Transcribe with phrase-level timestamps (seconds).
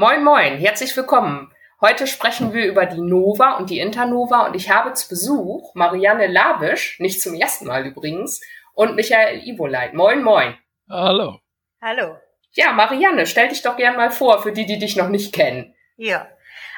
[0.00, 1.52] Moin, moin, herzlich willkommen.
[1.78, 6.26] Heute sprechen wir über die Nova und die Internova und ich habe zu Besuch Marianne
[6.26, 8.40] Labisch, nicht zum ersten Mal übrigens,
[8.72, 9.92] und Michael Ivoleit.
[9.92, 10.56] Moin, moin.
[10.88, 11.40] Hallo.
[11.82, 12.16] Hallo.
[12.52, 15.74] Ja, Marianne, stell dich doch gern mal vor, für die, die dich noch nicht kennen.
[15.98, 16.28] Ja,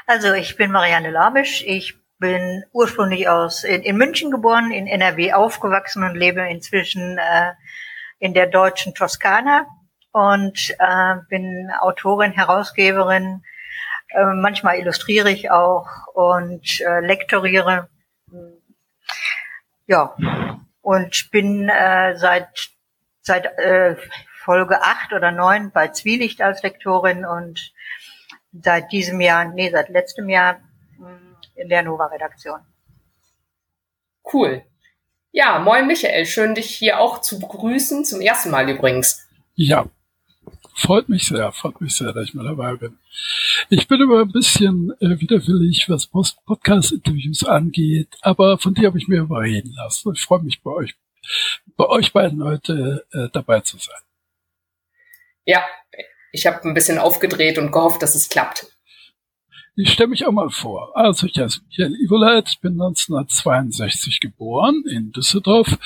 [0.08, 1.62] also ich bin Marianne Labisch.
[1.64, 7.52] Ich bin ursprünglich aus in, in, München geboren, in NRW aufgewachsen und lebe inzwischen äh,
[8.18, 9.68] in der deutschen Toskana
[10.12, 13.42] und äh, bin Autorin, Herausgeberin.
[14.08, 17.88] Äh, manchmal illustriere ich auch und äh, lektoriere.
[19.86, 20.14] Ja,
[20.82, 22.70] und bin äh, seit
[23.22, 23.96] seit äh,
[24.34, 27.72] Folge acht oder neun bei Zwielicht als Lektorin und
[28.52, 30.60] seit diesem Jahr, nee, seit letztem Jahr
[30.96, 32.60] hm, in der Nova-Redaktion.
[34.32, 34.62] Cool.
[35.30, 39.26] Ja, moin Michael, schön dich hier auch zu begrüßen, zum ersten Mal übrigens.
[39.54, 39.86] Ja,
[40.74, 42.98] freut mich sehr, freut mich sehr, dass ich mal dabei bin.
[43.70, 49.08] Ich bin immer ein bisschen äh, widerwillig, was Podcast-Interviews angeht, aber von dir habe ich
[49.08, 50.12] mir überreden lassen.
[50.14, 50.94] Ich freue mich bei euch,
[51.76, 54.00] bei euch beiden heute äh, dabei zu sein.
[55.44, 55.64] Ja,
[56.32, 58.71] ich habe ein bisschen aufgedreht und gehofft, dass es klappt.
[59.74, 60.94] Ich stelle mich auch mal vor.
[60.94, 65.78] Also ich heiße Michael Ivoleit, ich bin 1962 geboren in Düsseldorf,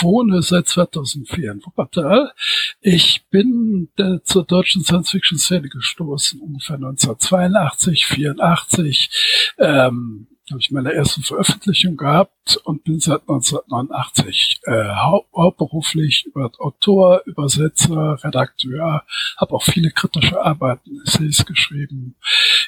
[0.00, 2.32] wohne seit 2004 in Wuppertal.
[2.80, 9.54] Ich bin äh, zur deutschen Science-Fiction-Szene gestoßen, ungefähr 1982, 84.
[9.58, 16.50] Ähm, habe ich meine erste Veröffentlichung gehabt und bin seit 1989 äh, hau hauptberuflich über
[16.58, 19.04] Autor, Übersetzer, Redakteur,
[19.38, 22.16] habe auch viele kritische Arbeiten, Essays geschrieben.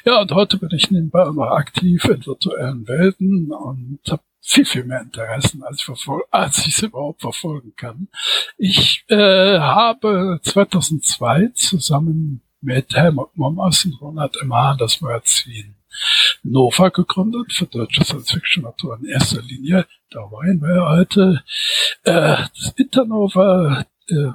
[0.05, 4.83] Ja, und heute bin ich nebenbei noch aktiv in virtuellen Welten und habe viel, viel
[4.83, 5.89] mehr Interessen, als,
[6.31, 8.09] als ich es überhaupt verfolgen kann.
[8.57, 14.53] Ich äh, habe 2002 zusammen mit Helmut Mommers und Ronald M.
[14.53, 15.75] Hahn das Magazin
[16.43, 19.87] Nova gegründet für deutsche Science-Fiction-Autoren in erster Linie.
[20.09, 21.43] Da wir heute.
[22.03, 24.31] Äh, das Internova, äh,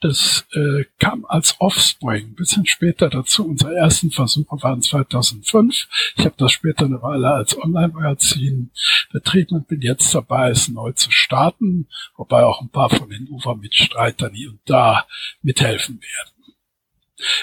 [0.00, 3.46] das äh, kam als Offspring ein bisschen später dazu.
[3.46, 5.88] Unsere ersten Versuche waren 2005.
[6.16, 8.70] Ich habe das später eine Weile als Online-Magazin
[9.12, 13.28] betrieben und bin jetzt dabei, es neu zu starten, wobei auch ein paar von den
[13.28, 15.06] Ufer-Mitstreitern hier und da
[15.42, 16.38] mithelfen werden.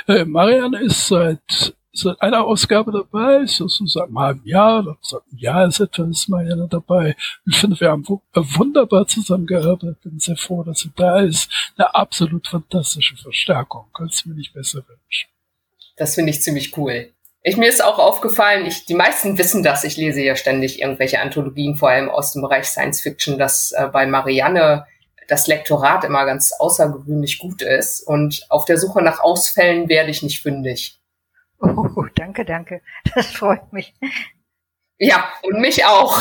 [0.08, 4.98] Äh, Marianne ist seit seit einer Ausgabe dabei, so, so seit einem halben Jahr, oder
[5.02, 7.16] seit einem Jahr ist etwa ist Marianne dabei.
[7.48, 10.02] Ich finde, wir haben äh, wunderbar zusammengearbeitet.
[10.02, 11.50] Bin sehr froh, dass sie da ist.
[11.78, 13.86] Eine absolut fantastische Verstärkung.
[13.94, 15.30] Könntest du mir nicht besser wünschen.
[15.98, 17.12] Das finde ich ziemlich cool.
[17.42, 21.22] Ich, mir ist auch aufgefallen, ich, die meisten wissen das, ich lese ja ständig irgendwelche
[21.22, 24.88] Anthologien, vor allem aus dem Bereich Science Fiction, dass äh, bei Marianne
[25.28, 28.02] das Lektorat immer ganz außergewöhnlich gut ist.
[28.02, 31.00] Und auf der Suche nach Ausfällen werde ich nicht fündig.
[31.60, 32.82] Oh, danke, danke.
[33.16, 33.94] Das freut mich.
[34.98, 36.18] Ja, und mich auch.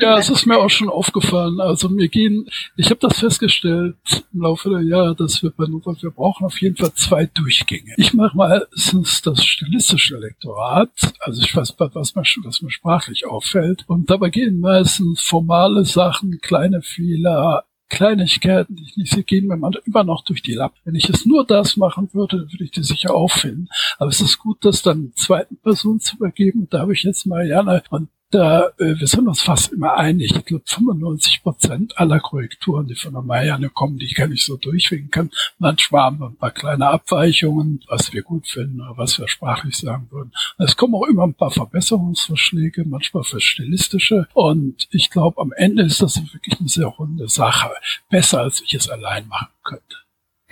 [0.00, 1.60] ja, es ist mir auch schon aufgefallen.
[1.60, 3.96] Also mir gehen, ich habe das festgestellt
[4.34, 7.94] im Laufe der Jahre, dass wir bei Nova, wir brauchen auf jeden Fall zwei Durchgänge.
[7.96, 13.84] Ich mache mal das stilistische Lektorat, also ich weiß, was mir, was mir sprachlich auffällt.
[13.86, 19.58] Und dabei gehen meistens formale Sachen, kleine Fehler, Kleinigkeiten, die ich nicht sehe, gehen mir
[19.84, 20.78] immer noch durch die Lappen.
[20.84, 23.68] Wenn ich es nur das machen würde, würde ich die sicher auffinden.
[23.98, 26.68] Aber es ist gut, das dann zweiten Person zu übergeben.
[26.70, 30.34] Da habe ich jetzt Marianne und da, äh, wir sind uns fast immer einig.
[30.34, 34.56] Ich glaube, 95 Prozent aller Korrekturen, die von der Marianne kommen, die kann ich so
[34.56, 35.30] durchwinken.
[35.58, 39.76] Manchmal haben wir ein paar kleine Abweichungen, was wir gut finden oder was wir sprachlich
[39.76, 40.32] sagen würden.
[40.58, 44.26] Es kommen auch immer ein paar Verbesserungsvorschläge, manchmal für stilistische.
[44.32, 47.70] Und ich glaube, am Ende ist das wirklich eine sehr runde Sache.
[48.10, 50.01] Besser, als ich es allein machen könnte.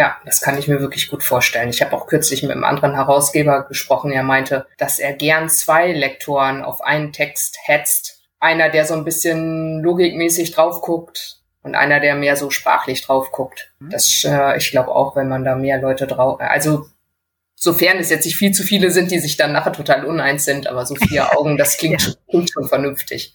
[0.01, 1.69] Ja, das kann ich mir wirklich gut vorstellen.
[1.69, 5.93] Ich habe auch kürzlich mit einem anderen Herausgeber gesprochen, der meinte, dass er gern zwei
[5.93, 8.23] Lektoren auf einen Text hetzt.
[8.39, 13.31] Einer, der so ein bisschen logikmäßig drauf guckt und einer, der mehr so sprachlich drauf
[13.31, 13.75] guckt.
[13.79, 13.91] Mhm.
[13.91, 16.87] Das, äh, ich glaube auch, wenn man da mehr Leute drauf, also
[17.55, 20.67] sofern es jetzt nicht viel zu viele sind, die sich dann nachher total uneins sind,
[20.67, 22.15] aber so vier Augen, das klingt, ja.
[22.27, 23.35] klingt schon vernünftig.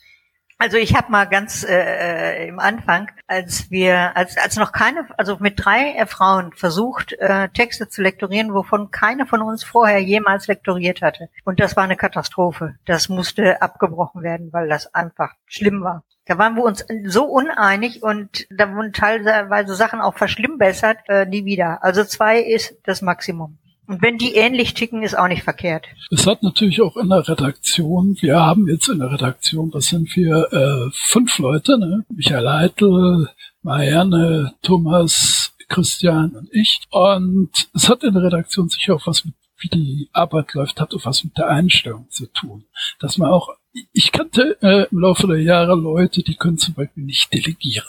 [0.57, 5.35] Also ich habe mal ganz äh, im Anfang, als wir, als, als noch keine, also
[5.39, 10.47] mit drei äh, Frauen versucht, äh, Texte zu lektorieren, wovon keine von uns vorher jemals
[10.47, 11.29] lektoriert hatte.
[11.43, 12.75] Und das war eine Katastrophe.
[12.85, 16.05] Das musste abgebrochen werden, weil das einfach schlimm war.
[16.25, 21.43] Da waren wir uns so uneinig und da wurden teilweise Sachen auch verschlimmbessert, äh, nie
[21.43, 21.83] wieder.
[21.83, 23.59] Also zwei ist das Maximum.
[23.87, 25.85] Und wenn die ähnlich ticken, ist auch nicht verkehrt.
[26.11, 30.15] Es hat natürlich auch in der Redaktion, wir haben jetzt in der Redaktion, was sind
[30.15, 32.05] wir, äh, fünf Leute, ne?
[32.09, 33.29] Michael Heitel,
[33.61, 36.81] Marianne, Thomas, Christian und ich.
[36.91, 40.93] Und es hat in der Redaktion sicher auch was mit wie die Arbeit läuft, hat
[40.93, 42.65] auch was mit der Einstellung zu tun.
[42.99, 43.49] Dass man auch,
[43.93, 47.87] ich kannte äh, im Laufe der Jahre Leute, die können zum Beispiel nicht delegieren.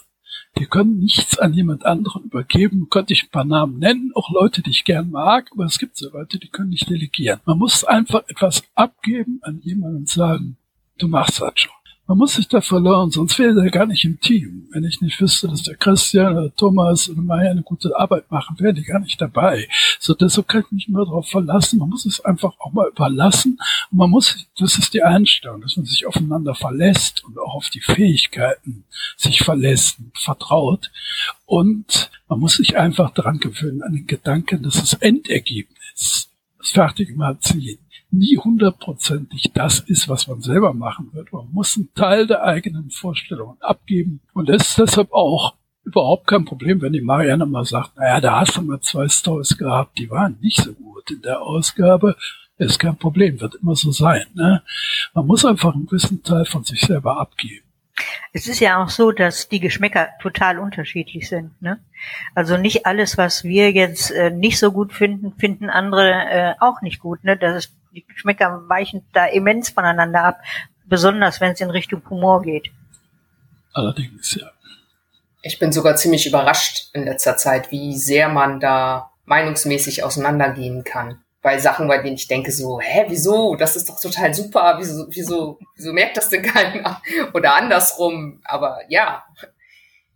[0.59, 2.89] Die können nichts an jemand anderen übergeben.
[2.89, 5.97] Könnte ich ein paar Namen nennen, auch Leute, die ich gern mag, aber es gibt
[5.97, 7.41] so Leute, die können nicht delegieren.
[7.45, 10.57] Man muss einfach etwas abgeben an jemanden und sagen,
[10.99, 11.76] du machst das schon.
[12.09, 14.69] Man muss sich da verloren, sonst wäre er gar nicht im Team.
[14.71, 18.57] Wenn ich nicht wüsste, dass der Christian oder Thomas oder Maya eine gute Arbeit machen,
[18.61, 19.69] wären die gar nicht dabei.
[19.99, 21.81] So, deshalb kann ich mich immer darauf verlassen.
[21.81, 23.59] Man muss es einfach auch mal überlassen.
[23.91, 27.71] Und man muss, das ist die Einstellung, dass man sich aufeinander verlässt und auch auf
[27.71, 28.85] die Fähigkeiten
[29.17, 30.93] sich verlässt und vertraut.
[31.45, 37.17] Und man muss sich einfach daran gewöhnen, an den Gedanken, dass das Endergebnis, das fertige
[37.17, 37.79] Magazin,
[38.17, 41.33] nie hundertprozentig das ist, was man selber machen wird.
[41.33, 44.21] Man muss einen Teil der eigenen Vorstellungen abgeben.
[44.33, 45.55] Und das ist deshalb auch
[45.85, 49.57] überhaupt kein Problem, wenn die Marianne mal sagt, naja, da hast du mal zwei Stories
[49.57, 52.17] gehabt, die waren nicht so gut in der Ausgabe.
[52.59, 54.27] Ist kein Problem, wird immer so sein.
[54.35, 54.63] Ne?
[55.15, 57.66] Man muss einfach einen gewissen Teil von sich selber abgeben.
[58.33, 61.61] Es ist ja auch so, dass die Geschmäcker total unterschiedlich sind.
[61.63, 61.79] Ne?
[62.35, 66.83] Also nicht alles, was wir jetzt äh, nicht so gut finden, finden andere äh, auch
[66.83, 67.25] nicht gut.
[67.25, 67.37] Ne?
[67.37, 70.41] Das ist, die Geschmäcker weichen da immens voneinander ab,
[70.85, 72.71] besonders wenn es in Richtung Humor geht.
[73.73, 74.51] Allerdings, ja.
[75.43, 81.23] Ich bin sogar ziemlich überrascht in letzter Zeit, wie sehr man da meinungsmäßig auseinandergehen kann
[81.43, 83.55] bei Sachen, bei denen ich denke so, hä, wieso?
[83.57, 84.77] Das ist doch total super.
[84.79, 87.01] Wieso, wieso, wieso merkt das denn keiner?
[87.35, 88.41] Oder andersrum.
[88.45, 89.25] Aber ja,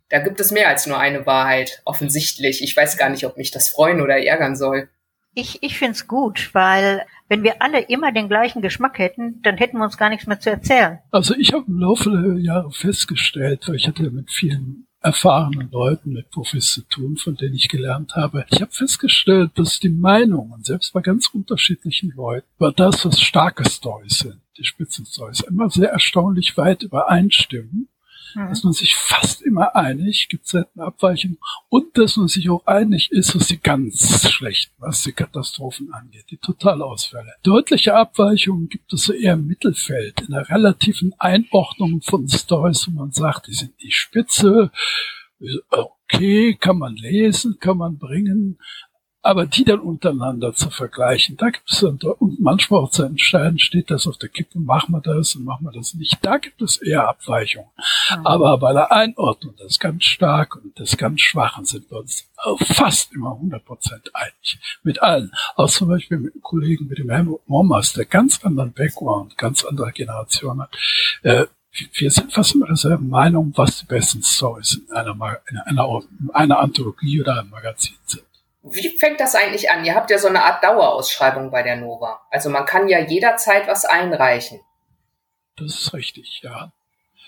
[0.09, 2.61] da gibt es mehr als nur eine Wahrheit, offensichtlich.
[2.61, 4.89] Ich weiß gar nicht, ob mich das freuen oder ärgern soll.
[5.33, 9.55] Ich, ich finde es gut, weil wenn wir alle immer den gleichen Geschmack hätten, dann
[9.55, 10.99] hätten wir uns gar nichts mehr zu erzählen.
[11.11, 16.13] Also ich habe im Laufe der Jahre festgestellt, weil ich hatte mit vielen erfahrenen Leuten
[16.13, 18.45] mit Profis zu tun, von denen ich gelernt habe.
[18.51, 23.67] Ich habe festgestellt, dass die Meinungen, selbst bei ganz unterschiedlichen Leuten, über das, was starke
[23.67, 27.87] Stories sind, die Spitzenstories, immer sehr erstaunlich weit übereinstimmen
[28.35, 28.49] mhm.
[28.49, 31.37] dass man sich fast immer einig, gibt selten Abweichungen,
[31.69, 36.25] und dass man sich auch einig ist, was die ganz schlechten, was die Katastrophen angeht,
[36.29, 37.33] die Totalausfälle.
[37.43, 42.91] Deutliche Abweichungen gibt es so eher im Mittelfeld, in der relativen Einordnung von Stories, wo
[42.91, 44.71] man sagt, die sind die Spitze,
[45.69, 48.59] okay, kann man lesen, kann man bringen,
[49.23, 53.59] aber die dann untereinander zu vergleichen, da gibt es dann, und manchmal auch zu entscheiden,
[53.59, 56.17] steht das auf der Kippe, machen wir das und machen wir das nicht.
[56.21, 57.69] Da gibt es eher Abweichungen.
[58.09, 58.25] Mhm.
[58.25, 62.27] Aber bei der Einordnung, das ganz stark und das ganz Schwachen sind wir uns
[62.73, 63.61] fast immer 100%
[64.13, 64.79] einig.
[64.83, 65.31] Mit allen.
[65.55, 69.63] Auch zum Beispiel mit einem Kollegen, mit dem Helmut Mommers, der ganz anderen Background, ganz
[69.63, 70.75] andere Generation hat.
[71.21, 71.45] Äh,
[71.93, 75.13] wir sind fast immer derselben Meinung, was die besten Stories in einer,
[75.49, 78.23] in einer, in einer Anthologie oder einem Magazin sind.
[78.63, 79.83] Wie fängt das eigentlich an?
[79.85, 82.21] Ihr habt ja so eine Art Dauerausschreibung bei der Nova.
[82.29, 84.59] Also man kann ja jederzeit was einreichen.
[85.57, 86.71] Das ist richtig, ja.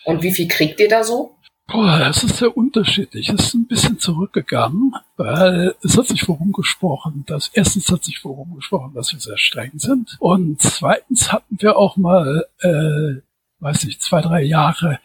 [0.05, 1.35] Und wie viel kriegt ihr da so?
[1.67, 3.29] Boah, das ist sehr unterschiedlich.
[3.29, 8.23] Es ist ein bisschen zurückgegangen, weil es hat sich worum gesprochen, dass erstens hat sich
[8.23, 10.17] worum gesprochen, dass wir sehr streng sind.
[10.19, 13.21] Und zweitens hatten wir auch mal, äh,
[13.59, 14.99] weiß nicht, zwei, drei Jahre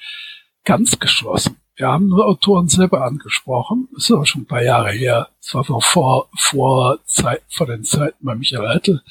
[0.65, 1.57] ganz geschlossen.
[1.79, 3.89] Wir haben nur Autoren selber angesprochen.
[3.95, 5.29] Das ist aber schon ein paar Jahre her.
[5.41, 9.03] Das war noch vor, vor, Zeit, vor den Zeiten bei Michael Eitel.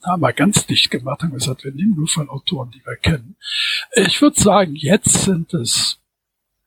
[0.00, 2.96] Da haben wir ganz dicht gemacht und gesagt, wir nehmen nur von Autoren, die wir
[2.96, 3.36] kennen.
[3.94, 5.98] Ich würde sagen, jetzt sind es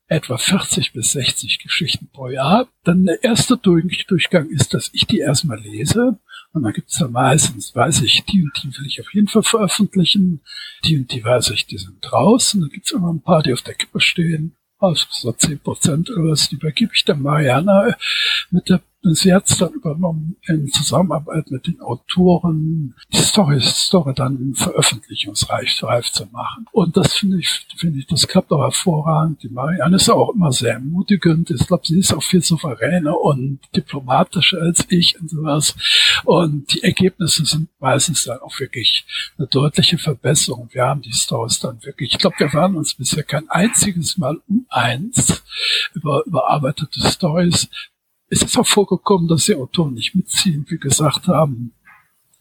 [0.08, 2.68] etwa 40 bis 60 Geschichten pro Jahr.
[2.84, 6.20] Dann der erste Durchgang ist, dass ich die erstmal lese.
[6.54, 9.28] Und dann gibt es da meistens, weiß ich, die und die will ich auf jeden
[9.28, 10.42] Fall veröffentlichen.
[10.86, 12.62] Die und die weiß ich, die sind draußen.
[12.62, 16.10] Dann gibt es immer ein paar, die auf der Kippe stehen also so zehn Prozent
[16.15, 17.96] was, die übergebe ich der Mariana
[18.51, 18.81] mit der
[19.16, 25.84] sie hat es dann übernommen in Zusammenarbeit mit den Autoren, die Story, Story dann veröffentlichungsreif
[25.84, 26.66] reif zu machen.
[26.72, 29.44] Und das finde ich, finde ich, das klappt auch hervorragend.
[29.44, 31.50] Die Marianne ist auch immer sehr ermutigend.
[31.50, 35.76] Ich glaube, sie ist auch viel souveräner und diplomatischer als ich und sowas.
[36.26, 39.06] Und die Ergebnisse sind meistens dann auch wirklich
[39.38, 40.70] eine deutliche Verbesserung.
[40.72, 44.42] Wir haben die Stories dann wirklich, ich glaube, wir waren uns bisher kein einziges Mal
[44.48, 45.44] uneins
[45.94, 47.70] über überarbeitete Stories
[48.29, 51.74] es ist auch vorgekommen, dass die Autoren nicht mitziehen, wie gesagt haben,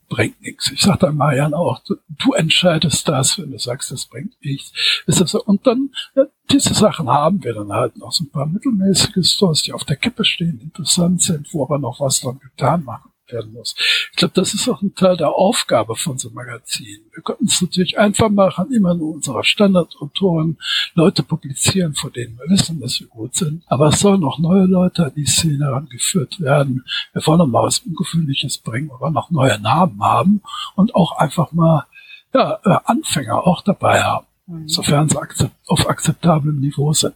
[0.08, 0.70] bringt nichts.
[0.70, 4.72] Ich sagte Marian auch, du, du, entscheidest das, wenn du sagst, das bringt nichts.
[5.06, 5.42] Ist das so?
[5.42, 9.62] Und dann, ja, diese Sachen haben wir dann halt noch so ein paar mittelmäßige Stores,
[9.62, 13.52] die auf der Kippe stehen, interessant sind, wo aber noch was dran getan machen werden
[13.52, 13.75] muss.
[14.11, 17.00] Ich glaube, das ist auch ein Teil der Aufgabe von so einem Magazin.
[17.12, 20.59] Wir könnten es natürlich einfach machen, immer nur unsere Standardautoren
[20.95, 23.64] Leute publizieren, vor denen wir wissen, dass wir gut sind.
[23.66, 26.85] Aber es sollen auch neue Leute an die Szene herangeführt werden.
[27.12, 30.42] Wir wollen mal was Ungewöhnliches bringen, wollen noch neue Namen haben
[30.75, 31.87] und auch einfach mal
[32.35, 34.68] ja, äh, Anfänger auch dabei haben, mhm.
[34.68, 37.14] sofern sie auf akzeptablem Niveau sind.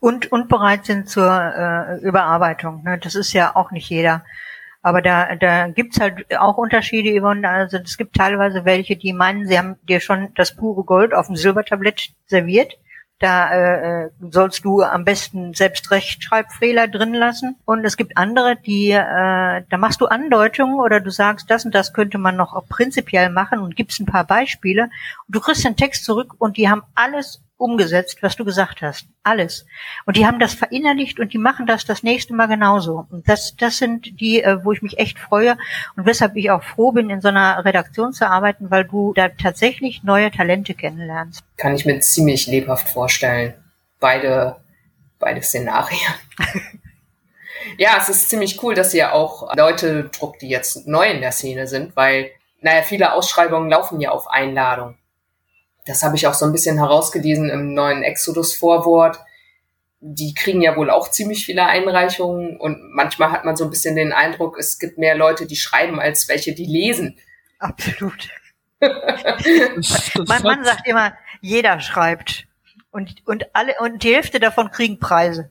[0.00, 2.82] Und, und bereit sind zur äh, Überarbeitung.
[2.82, 2.98] Ne?
[2.98, 4.24] Das ist ja auch nicht jeder.
[4.86, 7.48] Aber da, da gibt's halt auch Unterschiede, Yvonne.
[7.48, 11.26] Also es gibt teilweise welche, die meinen, sie haben dir schon das pure Gold auf
[11.26, 12.72] dem Silbertablett serviert.
[13.18, 17.56] Da äh, sollst du am besten selbst Rechtschreibfehler drin lassen.
[17.64, 21.74] Und es gibt andere, die, äh, da machst du Andeutungen oder du sagst, das und
[21.74, 24.84] das könnte man noch prinzipiell machen und gibst ein paar Beispiele.
[25.26, 29.06] Und du kriegst den Text zurück und die haben alles umgesetzt, was du gesagt hast.
[29.22, 29.66] Alles.
[30.04, 33.06] Und die haben das verinnerlicht und die machen das das nächste Mal genauso.
[33.10, 35.56] Und das, das sind die, äh, wo ich mich echt freue
[35.96, 39.28] und weshalb ich auch froh bin, in so einer Redaktion zu arbeiten, weil du da
[39.28, 41.42] tatsächlich neue Talente kennenlernst.
[41.56, 43.54] Kann ich mir ziemlich lebhaft vorstellen.
[44.00, 44.56] Beide,
[45.18, 46.14] beide Szenarien.
[47.78, 51.32] ja, es ist ziemlich cool, dass ihr auch Leute druckt, die jetzt neu in der
[51.32, 54.96] Szene sind, weil, naja, viele Ausschreibungen laufen ja auf Einladung
[55.86, 59.18] das habe ich auch so ein bisschen herausgelesen im neuen Exodus-Vorwort.
[60.00, 63.96] Die kriegen ja wohl auch ziemlich viele Einreichungen und manchmal hat man so ein bisschen
[63.96, 67.16] den Eindruck, es gibt mehr Leute, die schreiben, als welche, die lesen.
[67.58, 68.28] Absolut.
[68.80, 72.46] mein Mann sagt immer, jeder schreibt.
[72.90, 75.50] Und, und alle, und die Hälfte davon kriegen Preise.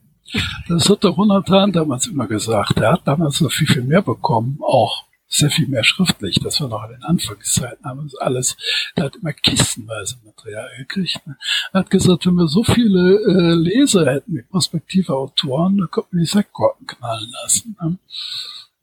[0.67, 2.77] Das hat der Jonathan damals immer gesagt.
[2.77, 5.05] Er hat damals noch viel, viel mehr bekommen, auch
[5.37, 6.39] sehr viel mehr schriftlich.
[6.41, 8.55] Das war noch in den Anfangszeiten, haben uns alles,
[8.95, 11.25] er hat immer kistenweise Material gekriegt.
[11.27, 11.37] Ne?
[11.73, 16.17] Er hat gesagt, wenn wir so viele äh, Leser hätten wie prospektive Autoren, dann könnten
[16.17, 17.75] wir die Sektkorken knallen lassen.
[17.81, 17.97] Ne?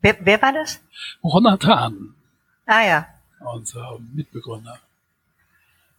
[0.00, 0.80] Wer, wer war das?
[1.23, 2.14] Ronald Hahn.
[2.66, 3.06] Ah ja.
[3.40, 4.78] Unser Mitbegründer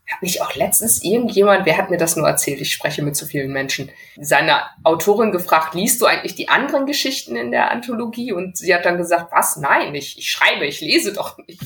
[0.07, 3.25] hat mich auch letztens irgendjemand, wer hat mir das nur erzählt, ich spreche mit zu
[3.25, 8.31] vielen Menschen, seine Autorin gefragt, liest du eigentlich die anderen Geschichten in der Anthologie?
[8.33, 9.57] Und sie hat dann gesagt, was?
[9.57, 11.61] Nein, ich, ich schreibe, ich lese doch nicht.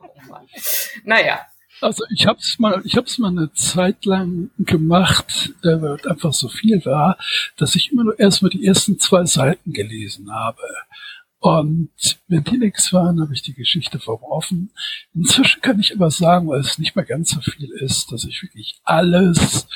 [0.00, 0.46] oh Mann.
[1.04, 1.40] Naja.
[1.80, 5.98] Also ich habe es mal, ich habe es mal eine Zeit lang gemacht, äh, weil
[6.08, 7.18] einfach so viel war,
[7.58, 10.62] dass ich immer nur erstmal die ersten zwei Seiten gelesen habe.
[11.38, 11.90] Und
[12.28, 14.70] wenn die nichts waren, habe ich die Geschichte verworfen.
[15.14, 18.42] Inzwischen kann ich aber sagen, weil es nicht mehr ganz so viel ist, dass ich
[18.42, 19.66] wirklich alles,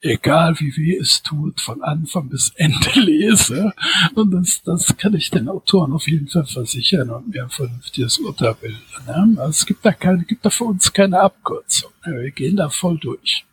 [0.00, 3.72] egal wie weh es tut, von Anfang bis Ende lese.
[4.14, 8.18] Und das, das kann ich den Autoren auf jeden Fall versichern und mir ein vernünftiges
[8.18, 8.78] Urteil bilden.
[9.06, 9.40] Ne?
[9.40, 11.90] Also es gibt da keine, gibt da für uns keine Abkürzung.
[12.04, 13.46] Wir gehen da voll durch.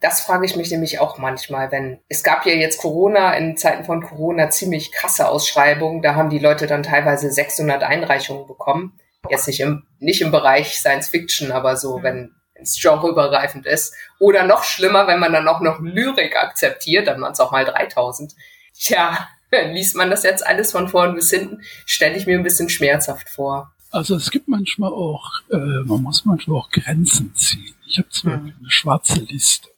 [0.00, 3.84] Das frage ich mich nämlich auch manchmal, wenn es gab ja jetzt Corona, in Zeiten
[3.84, 6.02] von Corona ziemlich krasse Ausschreibungen.
[6.02, 8.98] Da haben die Leute dann teilweise 600 Einreichungen bekommen.
[9.28, 12.02] Jetzt nicht im, nicht im Bereich Science Fiction, aber so, mhm.
[12.04, 13.92] wenn es genreübergreifend ist.
[14.20, 17.64] Oder noch schlimmer, wenn man dann auch noch Lyrik akzeptiert, dann waren es auch mal
[17.64, 18.34] 3000.
[18.74, 22.68] Tja, liest man das jetzt alles von vorn bis hinten, stelle ich mir ein bisschen
[22.68, 23.72] schmerzhaft vor.
[23.90, 27.74] Also es gibt manchmal auch, äh, man muss manchmal auch Grenzen ziehen.
[27.86, 29.70] Ich habe zum Beispiel eine schwarze Liste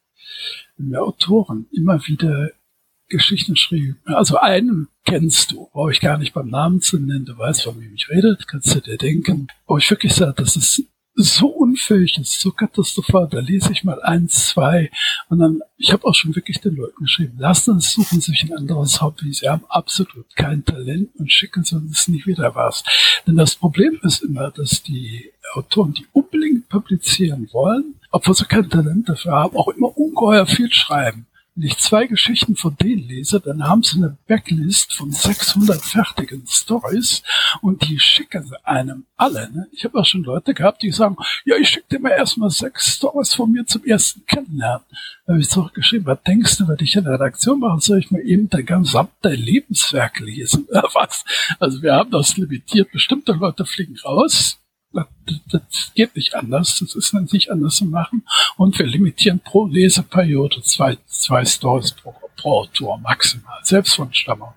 [0.95, 2.51] Autoren immer wieder
[3.09, 3.99] Geschichten schrieben.
[4.05, 7.81] Also einen kennst du, brauche ich gar nicht beim Namen zu nennen, du weißt, von
[7.81, 9.49] wem ich rede, kannst du dir denken.
[9.67, 14.01] Wo ich wirklich sage, das ist so unfähig ist, so katastrophal, da lese ich mal
[14.03, 14.91] eins, zwei
[15.29, 18.57] und dann, ich habe auch schon wirklich den Leuten geschrieben, lassen uns suchen sich ein
[18.57, 22.85] anderes Hobby, sie haben absolut kein Talent und schicken sie uns nie wieder was.
[23.27, 28.69] Denn das Problem ist immer, dass die Autoren, die unbedingt publizieren wollen, obwohl sie kein
[28.71, 31.27] Talent dafür haben, auch immer ungeheuer viel schreiben.
[31.61, 36.47] Wenn ich zwei Geschichten von denen lese, dann haben sie eine Backlist von 600 fertigen
[36.47, 37.23] Stories
[37.61, 39.51] und die schicken sie einem alle.
[39.53, 39.69] Ne?
[39.71, 42.95] Ich habe auch schon Leute gehabt, die sagen, ja, ich schicke dir mal erstmal sechs
[42.95, 44.87] Stories von mir zum ersten Kennenlernen.
[45.27, 48.11] Da habe ich zurückgeschrieben, was denkst du, wenn ich in der Redaktion mache, soll ich
[48.11, 50.65] mal eben dein gesamte Lebenswerk lesen?
[50.71, 51.27] Oder was?
[51.59, 52.91] Also wir haben das limitiert.
[52.91, 54.60] Bestimmte Leute fliegen raus,
[54.93, 55.07] das,
[55.51, 56.79] das geht nicht anders.
[56.81, 58.27] Das ist nicht anders zu machen.
[58.57, 64.57] Und wir limitieren pro Leseperiode zwei, zwei Stories pro, pro Autor maximal, selbst von Stammautor.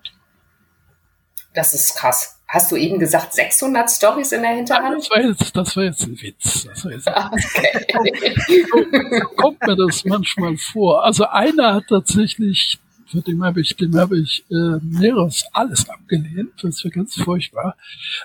[1.54, 2.40] Das ist krass.
[2.48, 4.98] Hast du eben gesagt 600 Stories in der Hinterhand?
[4.98, 6.64] Das war jetzt, das war jetzt ein Witz.
[6.64, 8.36] Das jetzt ein okay.
[9.20, 11.04] so kommt mir das manchmal vor.
[11.04, 16.52] Also einer hat tatsächlich für den habe ich, dem habe ich äh, mehreres alles abgelehnt.
[16.62, 17.76] Das war ganz furchtbar.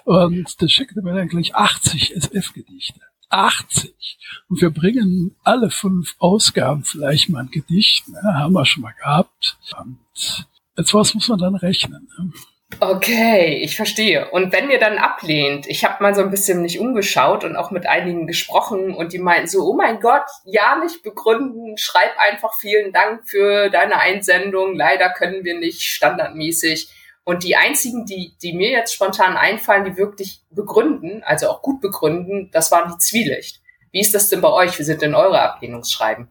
[0.05, 2.99] Und der schickte mir dann gleich 80 SF-Gedichte.
[3.29, 4.17] 80.
[4.47, 8.09] Und wir bringen alle fünf Ausgaben vielleicht mal ein Gedicht.
[8.09, 8.21] Ne?
[8.23, 9.57] Haben wir schon mal gehabt.
[9.77, 12.07] Und etwas muss man dann rechnen.
[12.17, 12.31] Ne?
[12.79, 14.29] Okay, ich verstehe.
[14.29, 17.71] Und wenn ihr dann ablehnt, ich habe mal so ein bisschen nicht umgeschaut und auch
[17.71, 22.53] mit einigen gesprochen und die meinten so, oh mein Gott, ja nicht begründen, schreib einfach
[22.53, 26.93] vielen Dank für deine Einsendung, leider können wir nicht standardmäßig.
[27.23, 31.81] Und die einzigen, die, die mir jetzt spontan einfallen, die wirklich begründen, also auch gut
[31.81, 33.61] begründen, das waren die Zwielicht.
[33.91, 34.77] Wie ist das denn bei euch?
[34.79, 36.27] Wie sind denn eure Ablehnungsschreiben?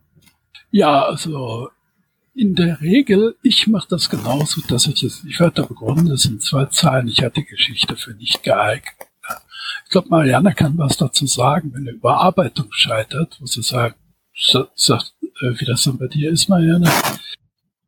[0.71, 1.71] Ja, also
[2.38, 6.12] in der Regel, ich mache das genauso, dass ich es nicht weiter begründe.
[6.12, 7.09] Das sind zwei Zahlen.
[7.09, 8.95] Ich hatte Geschichte für nicht geeignet.
[9.85, 13.97] Ich glaube, Marianne kann was dazu sagen, wenn eine Überarbeitung scheitert, wo sie sagt,
[14.76, 16.90] sagt, äh, wie das dann bei dir ist, Marianne.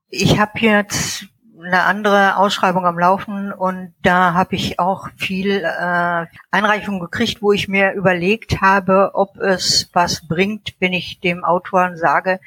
[0.09, 1.27] Ich habe jetzt
[1.63, 7.53] eine andere Ausschreibung am Laufen und da habe ich auch viel äh, Einreichungen gekriegt, wo
[7.53, 12.41] ich mir überlegt habe, ob es was bringt, wenn ich dem Autoren sage,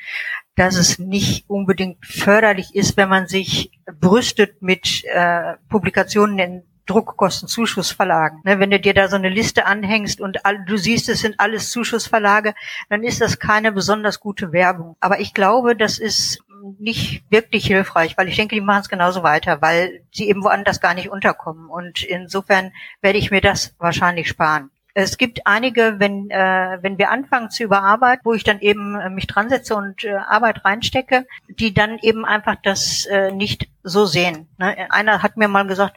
[0.55, 8.41] dass es nicht unbedingt förderlich ist, wenn man sich brüstet mit äh, Publikationen in Druckkostenzuschussverlagen.
[8.43, 11.39] Ne, wenn du dir da so eine Liste anhängst und all, du siehst, es sind
[11.39, 12.53] alles Zuschussverlage,
[12.89, 14.98] dann ist das keine besonders gute Werbung.
[15.00, 16.43] Aber ich glaube, das ist
[16.79, 20.79] nicht wirklich hilfreich, weil ich denke, die machen es genauso weiter, weil sie eben woanders
[20.79, 21.69] gar nicht unterkommen.
[21.69, 24.69] Und insofern werde ich mir das wahrscheinlich sparen.
[24.95, 29.09] Es gibt einige, wenn, äh, wenn wir anfangen zu überarbeiten, wo ich dann eben äh,
[29.09, 34.05] mich dran setze und äh, Arbeit reinstecke, die dann eben einfach das äh, nicht so
[34.05, 34.50] sehen.
[34.57, 34.91] Ne?
[34.91, 35.95] Einer hat mir mal gesagt,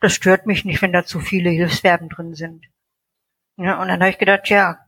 [0.00, 2.64] das stört mich nicht, wenn da zu viele Hilfsverben drin sind.
[3.56, 4.78] Ja, und dann habe ich gedacht, ja,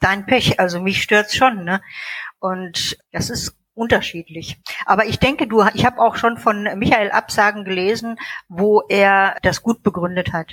[0.00, 1.64] dein Pech, also mich stört's schon.
[1.64, 1.80] Ne?
[2.38, 4.58] Und das ist unterschiedlich.
[4.84, 8.16] Aber ich denke, du, ich habe auch schon von Michael Absagen gelesen,
[8.48, 10.52] wo er das gut begründet hat.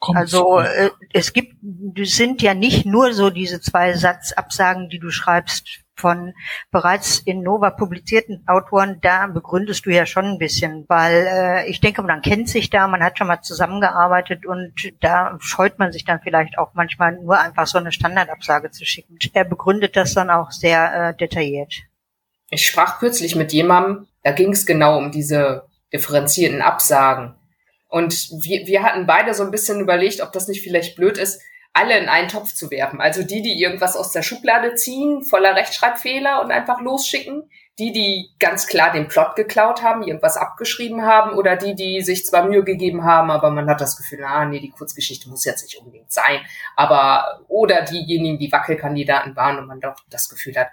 [0.00, 1.56] Kommt also äh, es gibt,
[1.94, 6.32] es sind ja nicht nur so diese zwei Satzabsagen, die du schreibst von
[6.70, 11.80] bereits in Nova publizierten Autoren, da begründest du ja schon ein bisschen, weil äh, ich
[11.80, 16.06] denke, man kennt sich da, man hat schon mal zusammengearbeitet und da scheut man sich
[16.06, 19.18] dann vielleicht auch manchmal nur einfach so eine Standardabsage zu schicken.
[19.34, 21.74] Er begründet das dann auch sehr äh, detailliert.
[22.48, 27.34] Ich sprach kürzlich mit jemandem, da ging es genau um diese differenzierten Absagen.
[27.90, 31.42] Und wir, wir hatten beide so ein bisschen überlegt, ob das nicht vielleicht blöd ist,
[31.72, 33.00] alle in einen Topf zu werfen.
[33.00, 37.50] Also die, die irgendwas aus der Schublade ziehen, voller Rechtschreibfehler und einfach losschicken.
[37.78, 42.26] Die, die ganz klar den Plot geklaut haben, irgendwas abgeschrieben haben, oder die, die sich
[42.26, 45.62] zwar Mühe gegeben haben, aber man hat das Gefühl, ah, nee, die Kurzgeschichte muss jetzt
[45.62, 46.40] nicht unbedingt sein.
[46.76, 50.68] Aber, oder diejenigen, die Wackelkandidaten waren und man doch das Gefühl hat,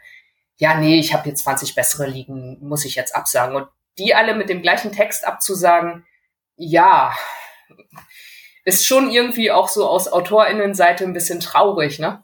[0.58, 3.56] ja, nee, ich habe jetzt 20 bessere liegen, muss ich jetzt absagen.
[3.56, 6.06] Und die alle mit dem gleichen Text abzusagen,
[6.58, 7.14] ja,
[8.66, 12.24] ist schon irgendwie auch so aus AutorInnenseite ein bisschen traurig, ne?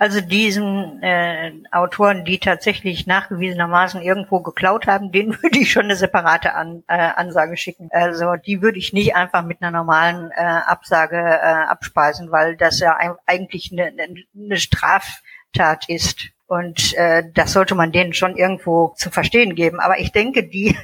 [0.00, 5.94] Also diesen äh, Autoren, die tatsächlich nachgewiesenermaßen irgendwo geklaut haben, denen würde ich schon eine
[5.94, 7.90] separate An äh, Ansage schicken.
[7.92, 12.80] Also die würde ich nicht einfach mit einer normalen äh, Absage äh, abspeisen, weil das
[12.80, 12.96] ja
[13.26, 13.92] eigentlich eine,
[14.34, 16.30] eine Straftat ist.
[16.46, 19.80] Und äh, das sollte man denen schon irgendwo zu verstehen geben.
[19.80, 20.74] Aber ich denke, die,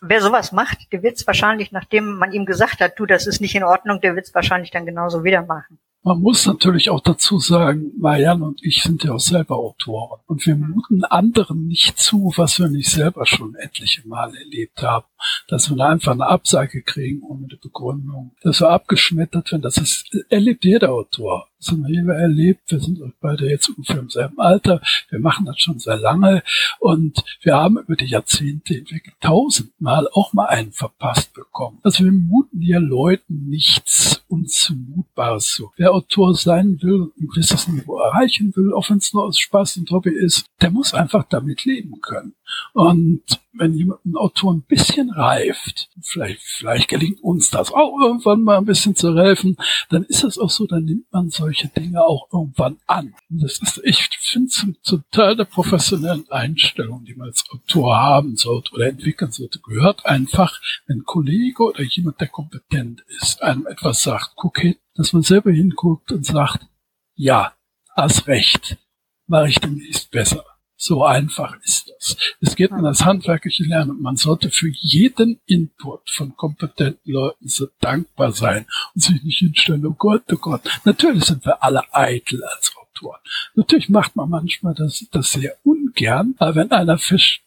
[0.00, 3.40] wer sowas macht, der wird es wahrscheinlich, nachdem man ihm gesagt hat, du, das ist
[3.40, 5.78] nicht in Ordnung, der wird es wahrscheinlich dann genauso wieder machen.
[6.04, 10.20] Man muss natürlich auch dazu sagen, Marianne und ich sind ja auch selber Autoren.
[10.26, 15.06] Und wir muten anderen nicht zu, was wir nicht selber schon etliche Male erlebt haben.
[15.48, 18.34] Dass wir einfach eine Absage kriegen ohne eine Begründung.
[18.42, 19.62] Dass wir abgeschmettert werden.
[19.62, 21.48] Das ist, erlebt jeder Autor.
[21.58, 22.70] Das haben wir erlebt.
[22.70, 24.80] Wir sind beide jetzt ungefähr im selben Alter.
[25.10, 26.42] Wir machen das schon sehr lange.
[26.78, 31.78] Und wir haben über die Jahrzehnte hinweg tausendmal auch mal einen verpasst bekommen.
[31.82, 35.72] Also wir muten hier Leuten nichts Unzumutbares zu.
[35.76, 39.78] Wer Autor sein will, ein gewisses Niveau erreichen will, auch wenn es nur aus Spaß
[39.78, 42.34] und Hobby ist, der muss einfach damit leben können.
[42.72, 48.42] Und wenn jemand ein Autor ein bisschen reift, vielleicht, vielleicht gelingt uns das auch irgendwann
[48.42, 49.56] mal ein bisschen zu helfen,
[49.90, 53.14] dann ist es auch so, dann nimmt man solche Dinge auch irgendwann an.
[53.30, 57.96] Und das ist, ich finde, zum, zum Teil der professionellen Einstellung, die man als Autor
[57.96, 63.42] haben sollte oder entwickeln sollte, gehört einfach, wenn ein Kollege oder jemand, der kompetent ist,
[63.42, 66.66] einem etwas sagt, guck hin, dass man selber hinguckt und sagt,
[67.14, 67.52] ja,
[67.96, 68.78] hast recht,
[69.26, 70.44] mache ich demnächst besser.
[70.80, 72.16] So einfach ist das.
[72.40, 77.48] Es geht um das handwerkliche Lernen und man sollte für jeden Input von kompetenten Leuten
[77.48, 78.64] so dankbar sein
[78.94, 80.62] und sich nicht hinstellen, oh Gott, oh Gott.
[80.84, 83.18] Natürlich sind wir alle eitel als Autoren.
[83.56, 87.40] Natürlich macht man manchmal das, das sehr ungern, aber wenn einer fest,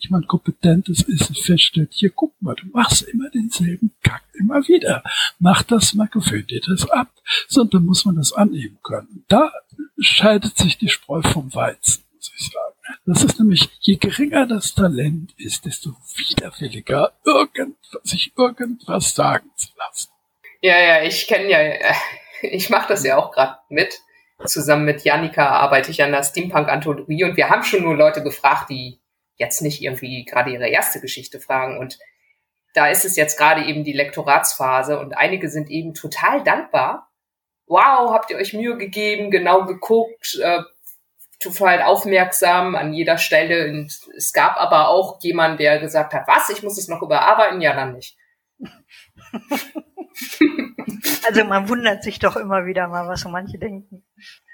[0.00, 5.04] jemand kompetentes ist, feststellt, hier guck mal, du machst immer denselben Kack immer wieder.
[5.38, 7.12] Mach das mal, gewöhn dir das ab.
[7.48, 9.24] Sondern muss man das annehmen können.
[9.28, 9.52] Da
[10.00, 12.02] scheidet sich die Spreu vom Weizen,
[12.38, 12.74] sagen.
[13.06, 19.68] Das ist nämlich, je geringer das Talent ist, desto widerwilliger irgend, sich irgendwas sagen zu
[19.76, 20.10] lassen.
[20.60, 21.94] Ja, ja, ich kenne ja,
[22.42, 24.00] ich mache das ja auch gerade mit.
[24.44, 28.70] Zusammen mit Janika arbeite ich an der Steampunk-Anthologie und wir haben schon nur Leute gefragt,
[28.70, 29.00] die
[29.36, 31.78] jetzt nicht irgendwie gerade ihre erste Geschichte fragen.
[31.78, 31.98] Und
[32.74, 37.10] da ist es jetzt gerade eben die Lektoratsphase und einige sind eben total dankbar.
[37.66, 40.60] Wow, habt ihr euch Mühe gegeben, genau geguckt, äh,
[41.40, 43.70] total aufmerksam an jeder Stelle.
[43.70, 47.60] Und es gab aber auch jemanden, der gesagt hat, was, ich muss es noch überarbeiten?
[47.60, 48.16] Ja, dann nicht.
[51.26, 54.04] Also man wundert sich doch immer wieder mal, was so manche denken.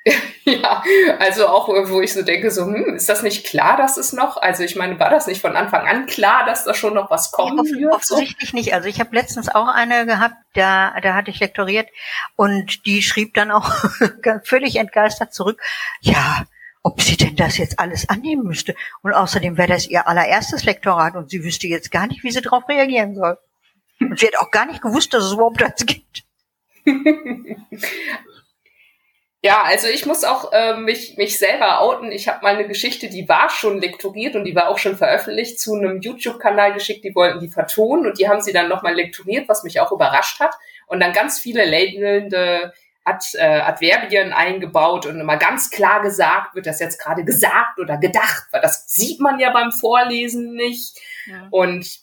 [0.44, 0.83] ja,
[1.18, 4.37] also auch, wo ich so denke, so, hm, ist das nicht klar, dass es noch,
[4.37, 7.31] also ich meine, war das nicht von Anfang an klar, dass da schon noch was
[7.33, 7.92] kommen ja, wird?
[7.94, 8.57] Offensichtlich so?
[8.57, 8.75] nicht.
[8.75, 11.88] Also ich habe letztens auch eine gehabt, da, da hatte ich lektoriert
[12.37, 13.70] und die schrieb dann auch
[14.44, 15.61] völlig entgeistert zurück,
[16.01, 16.44] ja,
[16.85, 18.77] ob sie denn das jetzt alles annehmen müsste.
[19.03, 22.42] Und außerdem wäre das ihr allererstes Lektorat und sie wüsste jetzt gar nicht, wie sie
[22.42, 23.38] darauf reagieren soll.
[24.01, 26.25] Und sie hat auch gar nicht gewusst, dass es überhaupt das gibt.
[29.47, 32.11] Ja, also ich muss auch äh, mich, mich selber outen.
[32.11, 35.61] Ich habe mal eine Geschichte, die war schon lektoriert und die war auch schon veröffentlicht,
[35.61, 39.47] zu einem YouTube-Kanal geschickt, die wollten die vertonen und die haben sie dann nochmal lektoriert,
[39.47, 40.55] was mich auch überrascht hat.
[40.87, 42.73] Und dann ganz viele labelnde
[43.04, 47.98] Ad, äh, Adverbien eingebaut und immer ganz klar gesagt, wird das jetzt gerade gesagt oder
[47.98, 50.98] gedacht, weil das sieht man ja beim Vorlesen nicht.
[51.26, 51.48] Ja.
[51.50, 52.00] Und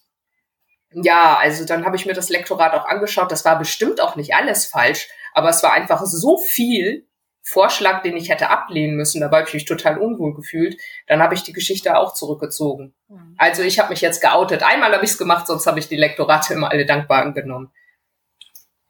[0.93, 3.31] ja, also dann habe ich mir das Lektorat auch angeschaut.
[3.31, 7.07] Das war bestimmt auch nicht alles falsch, aber es war einfach so viel,
[7.43, 11.33] Vorschlag, den ich hätte ablehnen müssen, dabei habe ich mich total unwohl gefühlt, dann habe
[11.33, 12.93] ich die Geschichte auch zurückgezogen.
[13.07, 13.35] Mhm.
[13.37, 14.63] Also ich habe mich jetzt geoutet.
[14.63, 17.71] Einmal habe ich es gemacht, sonst habe ich die Lektorate immer alle dankbar angenommen.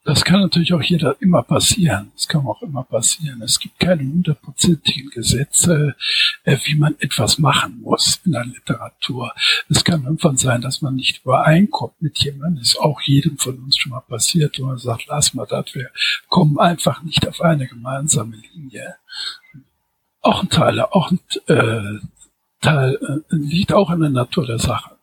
[0.04, 2.12] Das kann natürlich auch jeder immer passieren.
[2.16, 3.40] Das kann auch immer passieren.
[3.44, 5.96] Es gibt keine hundertprozentigen Gesetze,
[6.44, 9.32] äh, wie man etwas machen muss in der Literatur.
[9.70, 12.64] Es kann irgendwann sein, dass man nicht übereinkommt mit jemandem.
[12.64, 15.92] Ist auch jedem von uns schon mal passiert, wo man sagt, lass mal das, wir
[16.30, 18.96] kommen einfach nicht auf eine gemeinsame Linie.
[20.22, 22.00] Auch ein Teil, auch ein äh,
[22.60, 24.96] Teil äh, liegt auch in der Natur der Sache.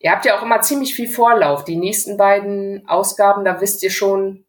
[0.00, 1.64] Ihr habt ja auch immer ziemlich viel Vorlauf.
[1.64, 4.44] Die nächsten beiden Ausgaben, da wisst ihr schon,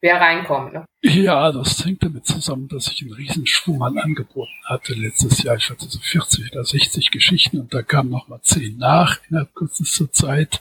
[0.00, 0.72] wer reinkommt.
[0.72, 0.84] Ne?
[1.02, 5.56] Ja, das hängt damit zusammen, dass ich einen Riesenschwung an Angeboten hatte letztes Jahr.
[5.56, 9.54] Ich hatte so 40 oder 60 Geschichten und da kamen noch mal 10 nach innerhalb
[9.54, 10.60] kürzester Zeit.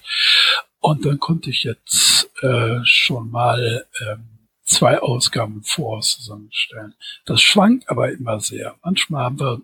[0.80, 6.96] Und dann konnte ich jetzt äh, schon mal ähm, zwei Ausgaben Voraus zusammenstellen.
[7.26, 8.76] Das schwankt aber immer sehr.
[8.84, 9.62] Manchmal haben wir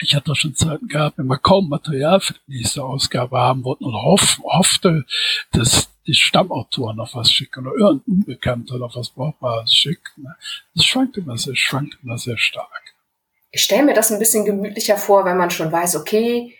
[0.00, 3.84] ich hatte schon Zeiten gehabt, wenn wir kaum Material für die nächste Ausgabe haben wollten
[3.84, 5.04] und hoff, hoffte,
[5.52, 10.16] dass die Stammautor noch was schicken oder irgendein Unbekannter noch was Brauchbares schickt.
[10.18, 10.36] Ne?
[10.74, 12.94] Das schwankt immer sehr, schwankt immer sehr stark.
[13.50, 16.54] Ich stelle mir das ein bisschen gemütlicher vor, wenn man schon weiß, okay,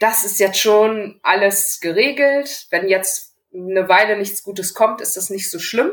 [0.00, 2.66] das ist jetzt schon alles geregelt.
[2.70, 5.90] Wenn jetzt eine Weile nichts Gutes kommt, ist das nicht so schlimm.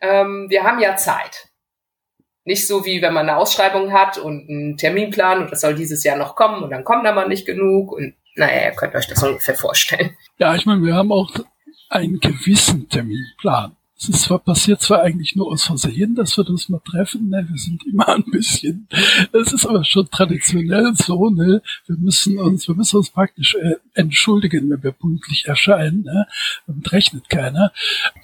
[0.00, 1.49] Ähm, wir haben ja Zeit.
[2.50, 6.02] Nicht so wie wenn man eine Ausschreibung hat und einen Terminplan und das soll dieses
[6.02, 9.22] Jahr noch kommen und dann kommt aber nicht genug und naja, ihr könnt euch das
[9.22, 10.16] ungefähr vorstellen.
[10.36, 11.30] Ja, ich meine, wir haben auch
[11.90, 13.76] einen gewissen Terminplan.
[14.00, 17.46] Es ist zwar passiert zwar eigentlich nur aus Versehen, dass wir das mal treffen, ne?
[17.46, 18.88] wir sind immer ein bisschen,
[19.30, 21.60] es ist aber schon traditionell so, ne?
[21.86, 26.26] wir müssen uns, wir müssen uns praktisch äh, entschuldigen, wenn wir pünktlich erscheinen, ne?
[26.66, 27.72] damit rechnet keiner.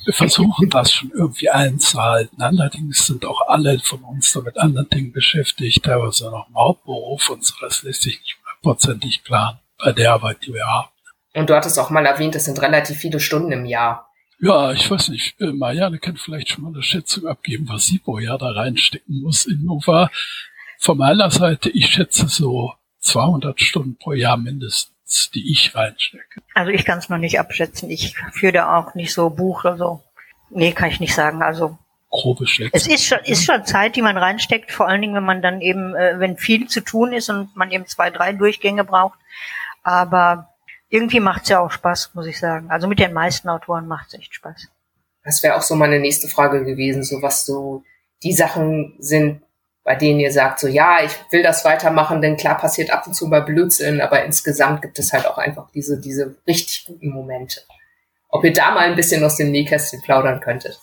[0.07, 4.89] Wir versuchen das schon irgendwie einzuhalten, allerdings sind auch alle von uns da mit anderen
[4.89, 9.93] Dingen beschäftigt, teilweise noch im Hauptberuf und so, das lässt sich nicht hundertprozentig planen bei
[9.93, 10.89] der Arbeit, die wir haben.
[11.35, 14.11] Und du hattest auch mal erwähnt, es sind relativ viele Stunden im Jahr.
[14.39, 15.41] Ja, ich weiß nicht.
[15.41, 19.23] Äh, Marianne kann vielleicht schon mal eine Schätzung abgeben, was sie pro Jahr da reinstecken
[19.23, 20.11] muss in Nova.
[20.79, 26.43] Von meiner Seite, ich schätze so 200 Stunden pro Jahr mindestens, die ich reinstecke.
[26.55, 27.91] Also ich kann es noch nicht abschätzen.
[27.91, 30.03] Ich führe da auch nicht so Buch oder so.
[30.51, 31.43] Nee, kann ich nicht sagen.
[31.43, 31.79] Also
[32.11, 32.73] grobe Schätzung.
[32.75, 35.61] Es ist schon, ist schon Zeit, die man reinsteckt, vor allen Dingen, wenn man dann
[35.61, 39.19] eben, äh, wenn viel zu tun ist und man eben zwei, drei Durchgänge braucht.
[39.83, 40.51] Aber
[40.89, 42.71] irgendwie macht's ja auch Spaß, muss ich sagen.
[42.71, 44.69] Also mit den meisten Autoren macht's echt Spaß.
[45.25, 47.83] Das wäre auch so meine nächste Frage gewesen, so was so
[48.23, 49.43] die Sachen sind,
[49.83, 53.15] bei denen ihr sagt, so ja, ich will das weitermachen, denn klar passiert ab und
[53.15, 57.61] zu mal Blödsinn, aber insgesamt gibt es halt auch einfach diese, diese richtig guten Momente.
[58.29, 60.81] Ob ihr da mal ein bisschen aus dem Nähkästchen plaudern könntet.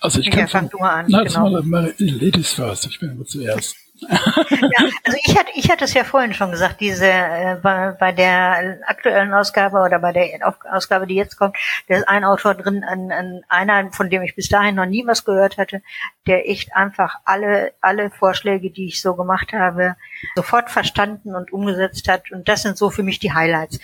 [0.00, 1.06] Also ich kann ja, fang du mal an.
[1.08, 1.50] Na, genau.
[1.50, 3.76] mal, mal Ladies first, ich bin immer zuerst.
[4.08, 8.12] Ja, also ich hatte, ich hatte es ja vorhin schon gesagt, diese äh, bei, bei
[8.12, 11.56] der aktuellen Ausgabe oder bei der Ausgabe, die jetzt kommt,
[11.88, 15.06] da ist ein Autor drin, ein, ein, einer, von dem ich bis dahin noch nie
[15.06, 15.82] was gehört hatte,
[16.26, 19.96] der echt einfach alle alle Vorschläge, die ich so gemacht habe,
[20.34, 22.30] sofort verstanden und umgesetzt hat.
[22.30, 23.78] Und das sind so für mich die Highlights.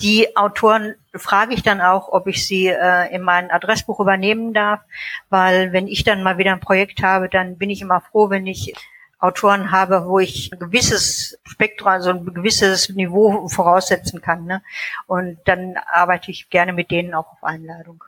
[0.00, 4.80] Die Autoren frage ich dann auch, ob ich sie äh, in mein Adressbuch übernehmen darf,
[5.28, 8.46] weil wenn ich dann mal wieder ein Projekt habe, dann bin ich immer froh, wenn
[8.46, 8.72] ich
[9.20, 14.46] Autoren habe, wo ich ein gewisses Spektrum, also ein gewisses Niveau voraussetzen kann.
[14.46, 14.62] Ne?
[15.06, 18.02] Und dann arbeite ich gerne mit denen auch auf Einladung.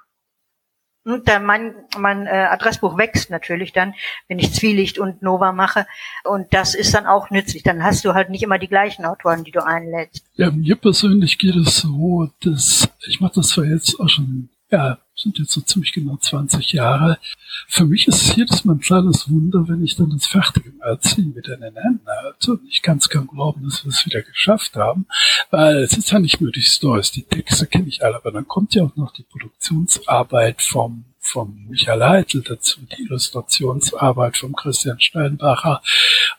[1.05, 3.95] Und dann mein, mein äh, Adressbuch wächst natürlich dann,
[4.29, 5.87] wenn ich Zwielicht und Nova mache.
[6.25, 7.65] Und das ist dann auch nützlich.
[7.65, 10.25] Dann hast du halt nicht immer die gleichen Autoren, die du einlädst.
[10.35, 14.99] Ja, mir persönlich geht es so, dass ich mache das zwar jetzt auch schon ja,
[15.23, 17.19] sind jetzt so ziemlich genau 20 Jahre.
[17.69, 21.35] Für mich ist es jedes Mal ein kleines Wunder, wenn ich dann das fertige Magazin
[21.35, 22.53] wieder in den Händen halte.
[22.53, 25.07] Und ich kann es kaum glauben, dass wir es wieder geschafft haben,
[25.51, 28.49] weil es ist ja nicht nur die Stories, die Texte kenne ich alle, aber dann
[28.49, 35.01] kommt ja auch noch die Produktionsarbeit vom vom Michael Heitel dazu, die Illustrationsarbeit vom Christian
[35.01, 35.81] Steinbacher.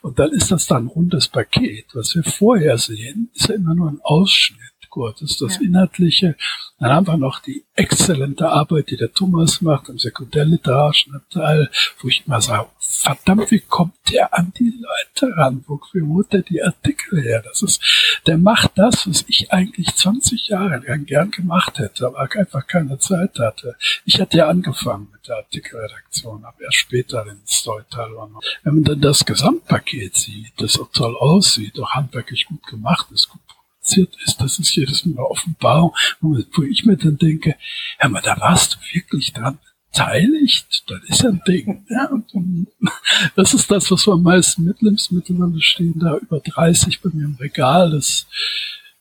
[0.02, 1.86] Und dann ist das dann ein rundes Paket.
[1.94, 4.73] Was wir vorher sehen, ist ja immer nur ein Ausschnitt.
[4.94, 5.62] Gut, das ist das ja.
[5.62, 6.36] Inhaltliche.
[6.78, 12.06] Dann haben wir noch die exzellente Arbeit, die der Thomas macht im sekundärliterarischen Teil, wo
[12.06, 15.64] ich immer sage, verdammt, wie kommt der an die Leute ran?
[15.66, 17.42] Wo, wie holt der die Artikel her?
[17.42, 17.82] Das ist,
[18.28, 22.96] der macht das, was ich eigentlich 20 Jahre lang gern gemacht hätte, aber einfach keine
[23.00, 23.74] Zeit hatte.
[24.04, 28.42] Ich hatte ja angefangen mit der Artikelredaktion, aber erst später den Storyteil übernommen.
[28.62, 33.28] Wenn man dann das Gesamtpaket sieht, das auch toll aussieht, auch handwerklich gut gemacht ist,
[33.28, 33.40] gut
[33.84, 37.56] passiert ist, das ist jedes Mal eine Offenbarung, wo ich mir dann denke,
[37.98, 39.58] hör mal, da warst du wirklich dran
[39.92, 41.86] beteiligt, das ist ein Ding.
[41.88, 42.66] Ja, und,
[43.36, 45.12] das ist das, was du am meisten mitnimmst.
[45.12, 47.90] Miteinander stehen da über 30 bei mir im Regal.
[47.90, 48.26] Das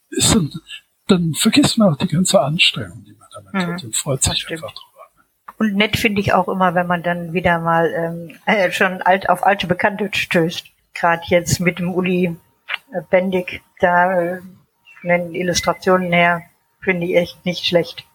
[0.09, 0.51] ist dann,
[1.07, 4.49] dann vergisst man auch die ganze Anstrengung, die man damit mhm, hat und freut sich
[4.49, 4.89] einfach drüber.
[5.57, 9.29] Und nett finde ich auch immer, wenn man dann wieder mal ähm, äh, schon alt
[9.29, 10.67] auf alte Bekannte stößt.
[10.93, 12.35] Gerade jetzt mit dem Uli
[12.91, 14.39] äh, Bendig, da
[15.03, 16.43] äh, den Illustrationen her,
[16.81, 18.05] finde ich echt nicht schlecht.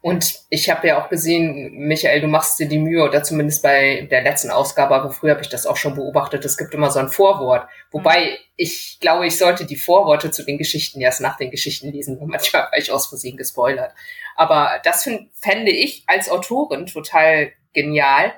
[0.00, 4.06] Und ich habe ja auch gesehen, Michael, du machst dir die Mühe, oder zumindest bei
[4.10, 6.98] der letzten Ausgabe, aber früher habe ich das auch schon beobachtet, es gibt immer so
[6.98, 7.66] ein Vorwort.
[7.90, 12.20] Wobei ich glaube, ich sollte die Vorworte zu den Geschichten erst nach den Geschichten lesen,
[12.20, 13.92] weil manchmal war ich aus Versehen gespoilert.
[14.36, 18.32] Aber das find, fände ich als Autorin total genial,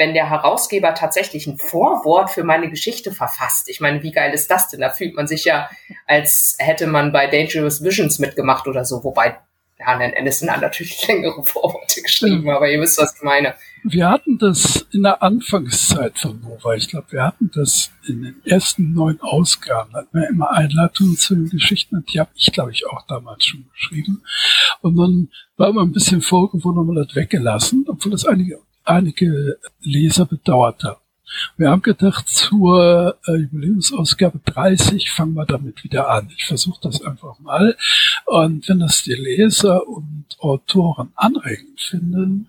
[0.00, 3.68] wenn der Herausgeber tatsächlich ein Vorwort für meine Geschichte verfasst.
[3.68, 4.80] Ich meine, wie geil ist das denn?
[4.80, 5.68] Da fühlt man sich ja,
[6.06, 9.36] als hätte man bei Dangerous Visions mitgemacht oder so, wobei
[9.78, 12.56] dann Anderson hat natürlich längere Vorworte geschrieben, ja.
[12.56, 13.54] aber ihr wisst, was ich meine.
[13.84, 16.74] Wir hatten das in der Anfangszeit von Nova.
[16.74, 19.92] Ich glaube, wir hatten das in den ersten neun Ausgaben.
[19.94, 23.44] hatten wir immer Einleitungen zu den Geschichten und die habe ich, glaube ich, auch damals
[23.44, 24.22] schon geschrieben.
[24.80, 29.58] Und dann war man ein bisschen vorgewundert und man hat weggelassen, obwohl das einige einige
[29.80, 31.00] Leser bedauert haben.
[31.56, 36.28] Wir haben gedacht, zur äh, Jubiläumsausgabe 30 fangen wir damit wieder an.
[36.36, 37.76] Ich versuche das einfach mal.
[38.26, 42.48] Und wenn das die Leser und Autoren anregend finden,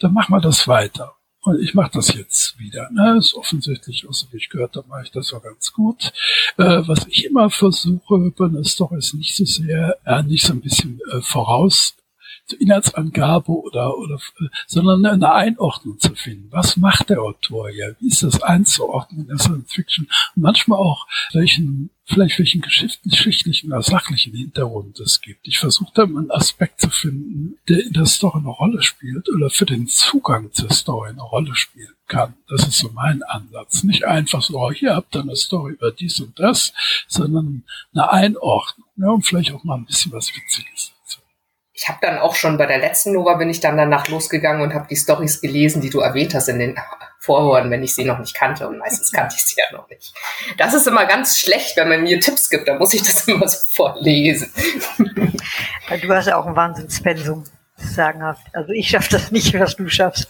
[0.00, 1.14] dann machen wir das weiter.
[1.40, 2.90] Und ich mache das jetzt wieder.
[2.90, 3.16] Ne?
[3.18, 6.12] Ist offensichtlich, wie ich gehört habe, mache ich das auch ganz gut.
[6.56, 10.54] Äh, was ich immer versuche bei einer Story ist nicht so sehr, äh, nicht so
[10.54, 11.94] ein bisschen äh, voraus
[12.46, 14.18] zur Inhaltsangabe oder, oder,
[14.66, 16.48] sondern eine Einordnung zu finden.
[16.50, 17.96] Was macht der Autor hier?
[18.00, 20.06] Wie ist das einzuordnen in der Science Fiction?
[20.36, 25.48] Und manchmal auch, welchen, vielleicht welchen geschichtlichen oder sachlichen Hintergrund es gibt.
[25.48, 29.28] Ich versuche da mal einen Aspekt zu finden, der in der Story eine Rolle spielt
[29.30, 32.34] oder für den Zugang zur Story eine Rolle spielen kann.
[32.48, 33.84] Das ist so mein Ansatz.
[33.84, 36.74] Nicht einfach so, oh, hier habt ihr eine Story über dies und das,
[37.08, 38.86] sondern eine Einordnung.
[38.96, 40.93] Ja, und vielleicht auch mal ein bisschen was Witziges
[41.76, 44.74] ich habe dann auch schon bei der letzten Nova bin ich dann danach losgegangen und
[44.74, 46.78] habe die Stories gelesen, die du erwähnt hast in den
[47.18, 50.14] Vorworten, wenn ich sie noch nicht kannte und meistens kannte ich sie ja noch nicht.
[50.56, 53.48] Das ist immer ganz schlecht, wenn man mir Tipps gibt, dann muss ich das immer
[53.48, 54.52] sofort lesen.
[56.00, 57.44] Du hast ja auch ein Wahnsinnspensum,
[57.76, 58.46] sagenhaft.
[58.52, 60.28] Also ich schaffe das nicht, was du schaffst.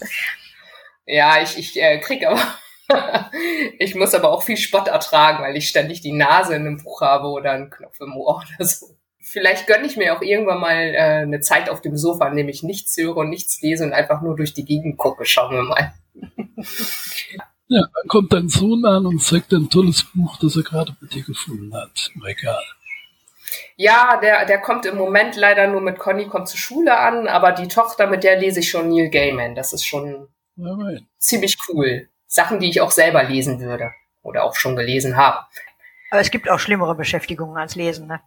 [1.05, 2.41] Ja, ich, ich äh, krieg aber
[3.79, 7.03] ich muss aber auch viel Spott ertragen, weil ich ständig die Nase in einem Buch
[7.03, 8.94] habe oder einen Knopf im Ohr oder so
[9.25, 12.49] vielleicht gönne ich mir auch irgendwann mal äh, eine Zeit auf dem Sofa, in dem
[12.49, 15.25] ich nichts höre und nichts lese und einfach nur durch die Gegend gucke.
[15.25, 15.95] Schauen wir mal.
[17.67, 21.07] Ja, dann kommt dein Sohn an und zeigt ein tolles Buch, das er gerade bei
[21.07, 22.63] dir gefunden hat im Regal.
[23.77, 27.53] Ja, der, der kommt im Moment leider nur mit Conny, kommt zur Schule an, aber
[27.53, 29.55] die Tochter, mit der lese ich schon Neil Gaiman.
[29.55, 30.77] Das ist schon ja,
[31.19, 32.09] ziemlich cool.
[32.27, 33.93] Sachen, die ich auch selber lesen würde.
[34.23, 35.39] oder auch schon gelesen habe.
[36.11, 38.21] Aber es gibt auch schlimmere Beschäftigungen als Lesen, ne?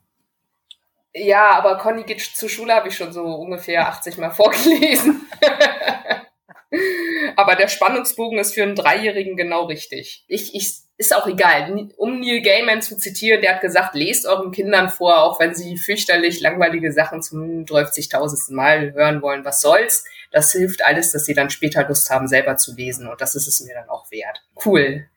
[1.17, 5.27] Ja, aber Conny geht zur Schule habe ich schon so ungefähr 80 Mal vorgelesen.
[7.35, 10.25] aber der Spannungsbogen ist für einen Dreijährigen genau richtig.
[10.27, 11.89] Ich, ich, ist auch egal.
[11.97, 15.77] Um Neil Gaiman zu zitieren, der hat gesagt, lest euren Kindern vor, auch wenn sie
[15.77, 18.53] fürchterlich langweilige Sachen zum 30.000.
[18.53, 19.45] Mal hören wollen.
[19.45, 20.03] Was soll's?
[20.31, 23.07] Das hilft alles, dass sie dann später Lust haben, selber zu lesen.
[23.07, 24.43] Und das ist es mir dann auch wert.
[24.65, 25.07] Cool.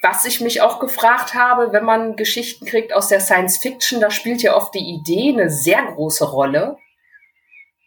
[0.00, 4.10] Was ich mich auch gefragt habe, wenn man Geschichten kriegt aus der Science Fiction, da
[4.10, 6.76] spielt ja oft die Idee eine sehr große Rolle.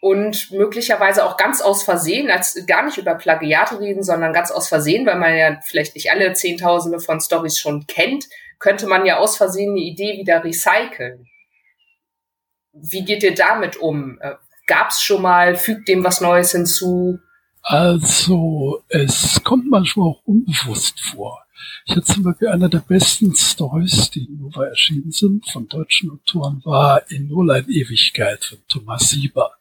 [0.02, 4.68] Und möglicherweise auch ganz aus Versehen, als gar nicht über Plagiate reden, sondern ganz aus
[4.68, 9.18] Versehen, weil man ja vielleicht nicht alle Zehntausende von Stories schon kennt, könnte man ja
[9.18, 11.28] aus Versehen eine Idee wieder recyceln.
[12.74, 14.20] Wie geht ihr damit um?
[14.22, 17.20] Äh, Gab's schon mal, fügt dem was Neues hinzu?
[17.64, 21.41] Also, es kommt manchmal auch unbewusst vor.
[21.86, 26.12] Ich hatte zum Beispiel einer der besten Stories, die in Nova erschienen sind, von deutschen
[26.12, 29.52] Autoren, war In Null Ewigkeit von Thomas Sieber.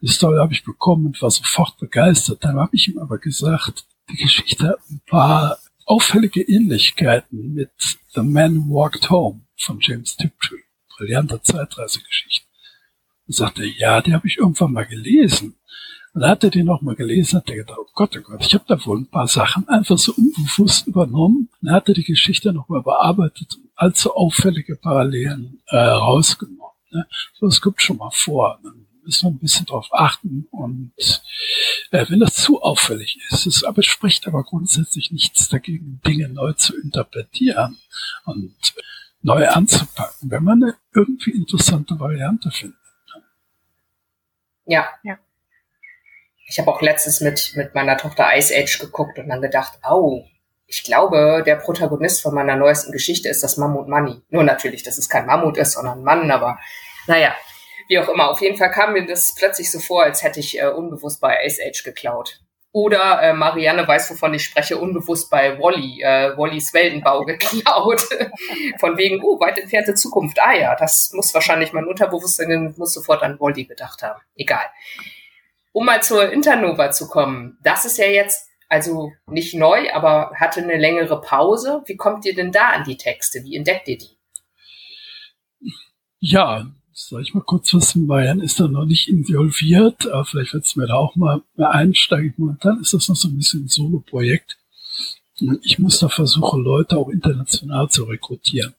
[0.00, 2.44] Die Story habe ich bekommen und war sofort begeistert.
[2.44, 7.70] Dann habe ich ihm aber gesagt, die Geschichte hat ein paar auffällige Ähnlichkeiten mit
[8.14, 10.62] The Man Who Walked Home von James Tiptree.
[10.96, 12.46] Brillanter Zeitreisegeschichte.
[13.26, 15.56] Und sagte, ja, die habe ich irgendwann mal gelesen.
[16.16, 18.54] Und dann hat er den nochmal gelesen, hat er gedacht, oh Gott, oh Gott, ich
[18.54, 21.50] habe da wohl ein paar Sachen einfach so unbewusst übernommen.
[21.60, 26.72] Dann hat er die Geschichte nochmal bearbeitet und allzu auffällige Parallelen äh, rausgenommen.
[26.90, 27.06] Ne?
[27.34, 28.58] So, es kommt schon mal vor.
[28.62, 30.46] Dann müssen wir ein bisschen drauf achten.
[30.52, 30.94] Und
[31.90, 36.54] äh, wenn das zu auffällig ist, es aber spricht aber grundsätzlich nichts dagegen, Dinge neu
[36.54, 37.76] zu interpretieren
[38.24, 38.54] und
[39.20, 42.78] neu anzupacken, wenn man eine irgendwie interessante Variante findet.
[44.64, 45.18] Ja, ja
[46.46, 50.24] ich habe auch letztens mit, mit meiner Tochter Ice Age geguckt und dann gedacht, au,
[50.68, 54.22] ich glaube, der Protagonist von meiner neuesten Geschichte ist das Mammut Money.
[54.30, 56.58] Nur natürlich, dass es kein Mammut ist, sondern ein Mann, aber
[57.06, 57.34] naja,
[57.88, 58.30] wie auch immer.
[58.30, 61.44] Auf jeden Fall kam mir das plötzlich so vor, als hätte ich äh, unbewusst bei
[61.44, 62.40] Ice Age geklaut.
[62.72, 68.02] Oder äh, Marianne weiß, wovon ich spreche, unbewusst bei Wally, äh, Wallys Weltenbau geklaut.
[68.80, 70.38] Von wegen, oh, weit entfernte Zukunft.
[70.40, 74.20] Ah ja, das muss wahrscheinlich mein Unterbewusstsein muss sofort an Wally gedacht haben.
[74.34, 74.66] Egal
[75.76, 80.62] um mal zur Internova zu kommen, das ist ja jetzt also nicht neu, aber hatte
[80.62, 81.82] eine längere Pause.
[81.84, 83.44] Wie kommt ihr denn da an die Texte?
[83.44, 84.16] Wie entdeckt ihr die?
[86.18, 90.64] Ja, soll ich mal kurz wissen, Bayern ist da noch nicht involviert, aber vielleicht wird
[90.64, 92.32] es mir da auch mal einsteigen.
[92.38, 94.56] Momentan ist das noch so ein bisschen ein Solo-Projekt.
[95.62, 98.74] Ich muss da versuchen, Leute auch international zu rekrutieren.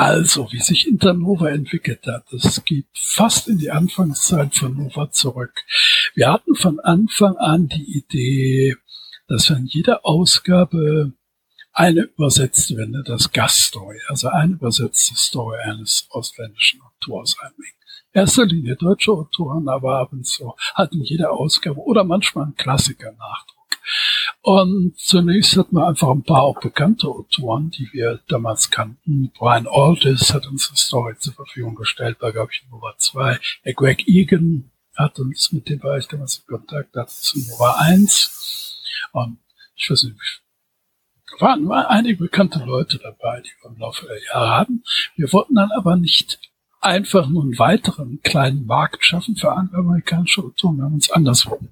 [0.00, 5.52] Also, wie sich Internova entwickelt hat, das geht fast in die Anfangszeit von Nova zurück.
[6.14, 8.76] Wir hatten von Anfang an die Idee,
[9.28, 11.12] dass wir in jeder Ausgabe
[11.74, 17.76] eine übersetzte, wenn das Gaststory, also eine übersetzte Story eines ausländischen Autors einbringen.
[18.14, 23.12] Erster Linie deutsche Autoren, aber ab und zu hatten jede Ausgabe oder manchmal ein Klassiker
[23.12, 23.59] Nachdruck.
[24.42, 29.30] Und zunächst hatten wir einfach ein paar auch bekannte Autoren, die wir damals kannten.
[29.36, 33.38] Brian Aldiss hat uns eine Story zur Verfügung gestellt, war, glaube ich, Nummer zwei.
[33.64, 37.78] Der Greg Egan hat uns, mit dem war ich damals in Kontakt, hat zu Nummer
[37.78, 38.80] eins.
[39.12, 39.38] Und
[39.76, 40.42] ich weiß nicht,
[41.38, 44.82] waren, waren einige bekannte Leute dabei, die wir im Laufe der Jahre hatten.
[45.16, 46.49] Wir wollten dann aber nicht
[46.80, 50.78] einfach nur einen weiteren kleinen Markt schaffen für amerikanische Autoren.
[50.78, 51.68] Wir haben uns andersrum.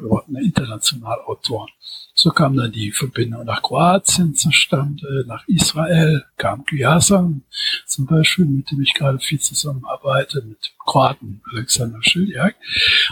[0.00, 1.68] Wir wollten internationale Autoren.
[2.14, 7.42] So kam dann die Verbindung nach Kroatien zustande, nach Israel kam Gyasam
[7.84, 12.56] zum Beispiel, mit dem ich gerade viel zusammenarbeite, mit Kroaten Alexander Schiljak.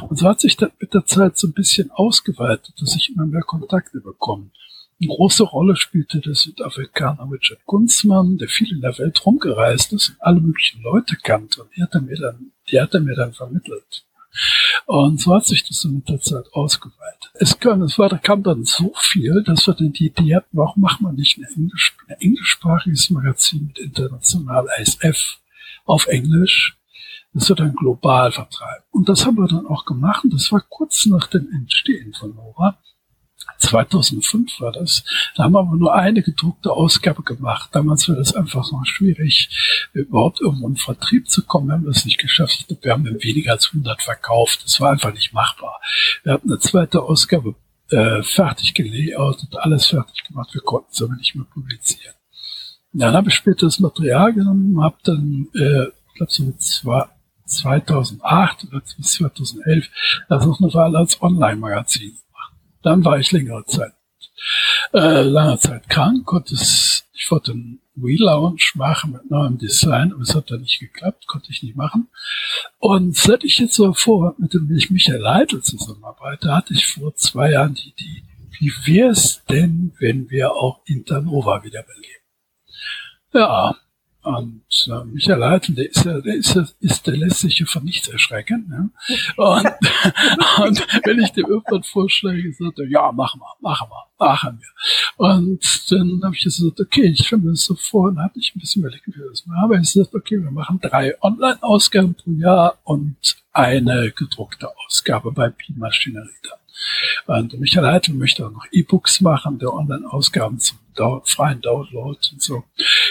[0.09, 3.27] Und so hat sich das mit der Zeit so ein bisschen ausgeweitet, dass ich immer
[3.27, 4.51] mehr Kontakte bekomme.
[5.01, 10.11] Eine große Rolle spielte der Südafrikaner Richard Kunzmann, der viel in der Welt rumgereist ist
[10.11, 11.63] und alle möglichen Leute kannte.
[11.63, 14.05] Und die hat er mir dann, die hat er mir dann vermittelt.
[14.87, 17.31] Und so hat sich das so mit der Zeit ausgeweitet.
[17.35, 20.57] Es, kam, es war, da kam dann so viel, dass wir dann die Idee hatten,
[20.57, 25.39] warum macht man nicht ein, Englisch, englischsprachiges Magazin mit international ISF
[25.85, 26.77] auf Englisch,
[27.33, 28.85] das wir dann global vertreiben.
[28.91, 30.25] Und das haben wir dann auch gemacht.
[30.31, 32.79] Das war kurz nach dem Entstehen von Nora.
[33.59, 35.05] 2005 war das.
[35.37, 37.71] Da haben wir aber nur eine gedruckte Ausgabe gemacht.
[37.73, 39.49] Damals war das einfach noch schwierig,
[39.93, 41.69] überhaupt irgendwo in Vertrieb zu kommen.
[41.69, 42.67] Wir haben das nicht geschafft.
[42.83, 44.65] Wir haben weniger als 100 verkauft.
[44.65, 45.81] Das war einfach nicht machbar.
[46.23, 47.55] Wir hatten eine zweite Ausgabe
[47.91, 50.53] äh, fertig gelayoutet, alles fertig gemacht.
[50.53, 52.15] Wir konnten es aber nicht mehr publizieren.
[52.93, 57.07] Dann habe ich später das Material genommen, habe dann, äh, ich glaube so zwei,
[57.45, 59.89] 2008 oder bis 2011
[60.29, 62.17] das noch eine Weile als Online-Magazin
[62.85, 63.93] dann war ich längere Zeit.
[64.93, 70.23] äh, lange Zeit krank, konnte es, ich wollte einen Relaunch machen mit neuem Design, aber
[70.23, 72.09] es hat dann nicht geklappt, konnte ich nicht machen.
[72.79, 77.15] Und seit ich jetzt so vor, mit dem ich Michael Leitl zusammenarbeite, hatte ich vor
[77.15, 78.23] zwei Jahren die Idee,
[78.59, 82.23] wie wäre es denn, wenn wir auch Internova wiederbeleben?
[83.33, 83.77] Ja,
[84.25, 87.67] und äh, Michael Leitl, der ist ja, der ist, ja, ist, der lässt sich ja
[87.67, 88.67] von nichts erschrecken.
[88.69, 88.91] Ne?
[89.37, 89.67] Und,
[90.65, 94.69] und wenn ich dem irgendwann vorschläge, sagt er, ja, machen wir, machen wir, machen wir.
[95.17, 98.61] Und dann habe ich gesagt, okay, ich finde das so vor, und hatte ich ein
[98.61, 99.63] bisschen überlegt, wie das machen.
[99.63, 103.17] Aber ich gesagt, okay, wir machen drei Online-Ausgaben pro Jahr und
[103.53, 106.64] eine gedruckte Ausgabe bei Pi-Maschinerie dann.
[107.27, 110.79] Und Michael Heitel möchte auch noch E-Books machen, der Online-Ausgaben zum
[111.25, 112.65] freien Download und so.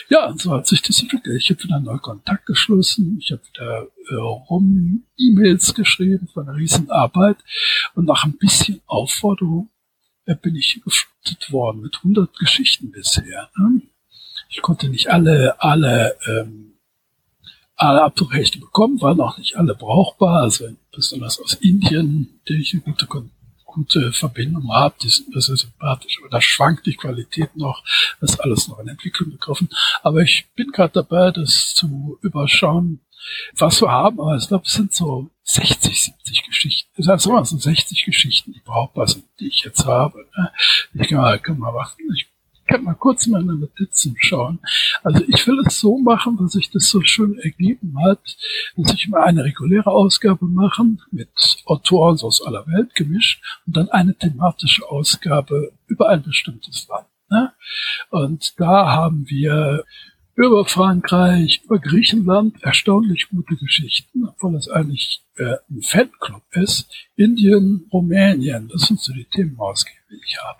[0.09, 1.41] Ja, und so hat sich das entwickelt.
[1.41, 3.17] Ich habe wieder einen neuen Kontakt geschlossen.
[3.19, 7.38] Ich habe wieder äh, rum E-Mails geschrieben von einer Riesenarbeit.
[7.95, 9.69] Und nach ein bisschen Aufforderung
[10.26, 13.49] äh, bin ich geflutet worden mit 100 Geschichten bisher.
[13.57, 13.82] Ne?
[14.49, 16.74] Ich konnte nicht alle, alle, ähm,
[17.76, 20.43] alle Abdruckrechte bekommen, waren auch nicht alle brauchbar.
[20.43, 23.07] Also besonders aus Indien, die ich eine gute
[23.74, 27.84] gute Verbindung habt, die sind sehr sympathisch, aber da schwankt die Qualität noch,
[28.21, 29.69] das ist alles noch in Entwicklung begriffen.
[30.01, 33.01] Aber ich bin gerade dabei, das zu überschauen,
[33.55, 36.89] was wir haben, aber ich glaube, es sind so 60, 70 Geschichten.
[36.97, 40.26] Es sind so 60 Geschichten, die brauchbar sind, die ich jetzt habe.
[40.38, 40.51] Ne?
[40.93, 42.01] Ich kann mal, kann mal warten.
[42.15, 42.28] Ich
[42.66, 44.59] kann mal kurz meine Notizen schauen.
[45.03, 48.22] Also ich will es so machen, dass sich das so schön ergeben hat,
[48.76, 51.30] dass ich mal eine reguläre Ausgabe machen mit
[51.66, 57.07] Autoren aus aller Welt gemischt und dann eine thematische Ausgabe über ein bestimmtes Land.
[57.30, 57.51] Ne?
[58.09, 59.84] Und da haben wir
[60.36, 66.91] über Frankreich, über Griechenland erstaunlich gute Geschichten, obwohl es eigentlich äh, ein Fanclub ist.
[67.16, 70.59] Indien, Rumänien, das sind so die Themenausgaben, die ich habe.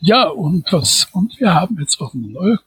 [0.00, 2.58] Ja, und was, und wir haben jetzt auch eine neue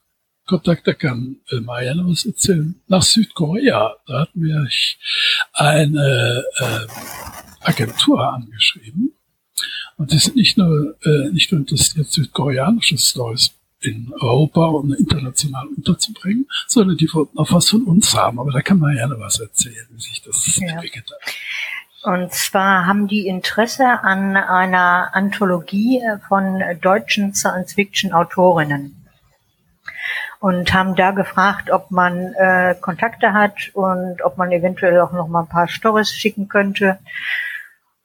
[0.46, 3.96] Kontakt, da kann Marianne was erzählen, nach Südkorea.
[4.06, 4.68] Da hat mir
[5.54, 6.88] eine äh,
[7.62, 9.14] Agentur angeschrieben.
[9.98, 13.52] Und die sind nicht nur, äh, nicht nur interessiert, südkoreanische Stories
[13.82, 18.40] in Europa und international unterzubringen, sondern die wollten auch was von uns haben.
[18.40, 20.68] Aber da kann Marianne was erzählen, wie sich das ja.
[20.70, 21.34] entwickelt hat.
[22.04, 28.96] Und zwar haben die Interesse an einer Anthologie von deutschen Science-Fiction-Autorinnen
[30.40, 35.28] und haben da gefragt, ob man äh, Kontakte hat und ob man eventuell auch noch
[35.28, 36.98] mal ein paar Stories schicken könnte.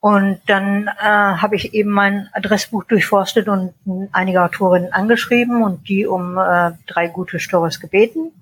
[0.01, 3.72] Und dann äh, habe ich eben mein Adressbuch durchforstet und
[4.12, 8.32] einige Autorinnen angeschrieben und die um äh, drei gute Stories gebeten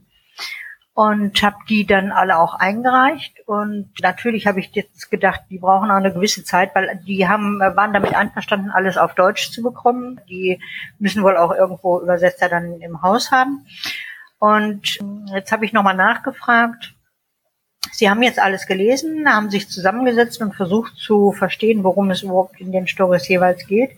[0.95, 5.91] und habe die dann alle auch eingereicht und natürlich habe ich jetzt gedacht, die brauchen
[5.91, 10.21] auch eine gewisse Zeit, weil die haben waren damit einverstanden, alles auf Deutsch zu bekommen.
[10.29, 10.61] Die
[11.01, 13.67] müssen wohl auch irgendwo Übersetzer dann im Haus haben.
[14.39, 14.99] Und
[15.33, 16.94] jetzt habe ich nochmal nachgefragt
[17.97, 22.61] Sie haben jetzt alles gelesen, haben sich zusammengesetzt und versucht zu verstehen, worum es überhaupt
[22.61, 23.93] in den Stories jeweils geht.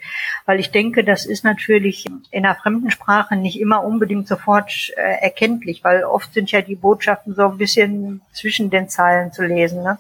[0.45, 5.23] Weil ich denke, das ist natürlich in einer fremden Sprache nicht immer unbedingt sofort äh,
[5.23, 9.83] erkenntlich, weil oft sind ja die Botschaften so ein bisschen zwischen den Zeilen zu lesen.
[9.83, 9.99] Ne?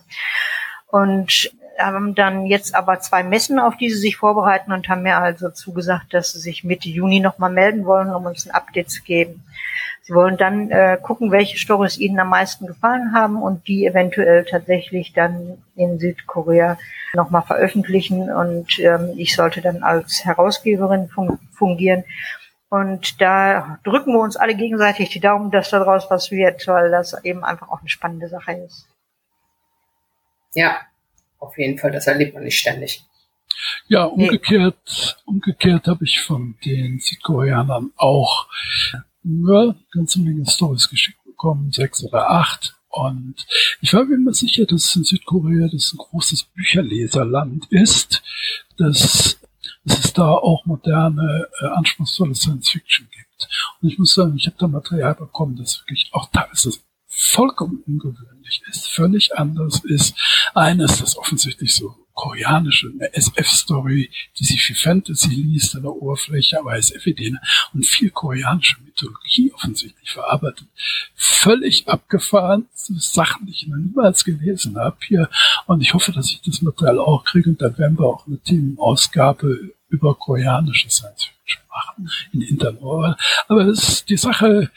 [0.88, 5.18] Und haben dann jetzt aber zwei Messen, auf die sie sich vorbereiten und haben mir
[5.18, 9.02] also zugesagt, dass sie sich Mitte Juni nochmal melden wollen, um uns ein Update zu
[9.02, 9.44] geben.
[10.02, 14.44] Sie wollen dann äh, gucken, welche Stories ihnen am meisten gefallen haben und die eventuell
[14.44, 16.78] tatsächlich dann in Südkorea
[17.14, 18.32] nochmal veröffentlichen.
[18.32, 22.04] Und ähm, ich sollte dann als Herausgeberin fun fungieren.
[22.68, 27.24] Und da drücken wir uns alle gegenseitig die Daumen, dass daraus was wird, weil das
[27.24, 28.86] eben einfach auch eine spannende Sache ist.
[30.54, 30.76] Ja,
[31.46, 33.04] auf jeden Fall, das erlebt man nicht ständig.
[33.88, 38.48] Ja, umgekehrt, umgekehrt habe ich von den Südkoreanern auch
[39.22, 42.74] ja, ganze Menge Stories geschickt bekommen, sechs oder acht.
[42.88, 43.46] Und
[43.80, 48.22] ich war mir immer sicher, dass in Südkorea das ein großes Bücherleserland ist,
[48.78, 49.38] dass,
[49.84, 53.48] dass es da auch moderne, äh, anspruchsvolle Science Fiction gibt.
[53.80, 56.72] Und ich muss sagen, ich habe da Material bekommen, das wirklich auch teilweise
[57.16, 60.14] vollkommen ungewöhnlich ist, völlig anders ist.
[60.54, 66.76] Eines, das offensichtlich so koreanische, SF-Story, die sich für Fantasy liest an der Oberfläche, aber
[66.76, 67.38] SF-Ideen
[67.74, 70.66] und viel koreanische Mythologie offensichtlich verarbeitet.
[71.14, 75.28] Völlig abgefahren, Sachen, die ich noch niemals gelesen habe hier.
[75.66, 78.38] Und ich hoffe, dass ich das Material auch kriege und dann werden wir auch eine
[78.38, 82.80] Themenausgabe über koreanische Science Fiction machen in Internet.
[83.48, 84.70] Aber es ist die Sache,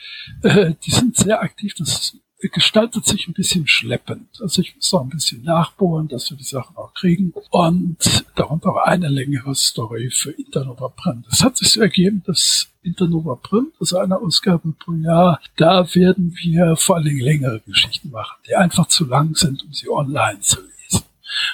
[0.43, 2.15] äh, die sind sehr aktiv, das
[2.47, 4.39] gestaltet sich ein bisschen schleppend.
[4.41, 7.33] Also ich muss noch ein bisschen nachbohren, dass wir die Sachen auch kriegen.
[7.49, 11.25] Und darunter auch eine längere Story für Internova Print.
[11.29, 16.33] Es hat sich so ergeben, dass Internova Print, also eine Ausgabe pro Jahr, da werden
[16.41, 20.39] wir vor allen Dingen längere Geschichten machen, die einfach zu lang sind, um sie online
[20.39, 21.03] zu lesen.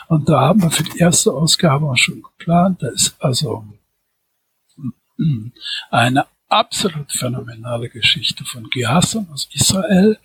[0.08, 2.84] Und da haben wir für die erste Ausgabe auch schon geplant.
[2.84, 3.66] Da ist also
[5.90, 6.26] eine
[6.56, 10.18] absolut phänomenale Geschichte von Ghassam aus Israel,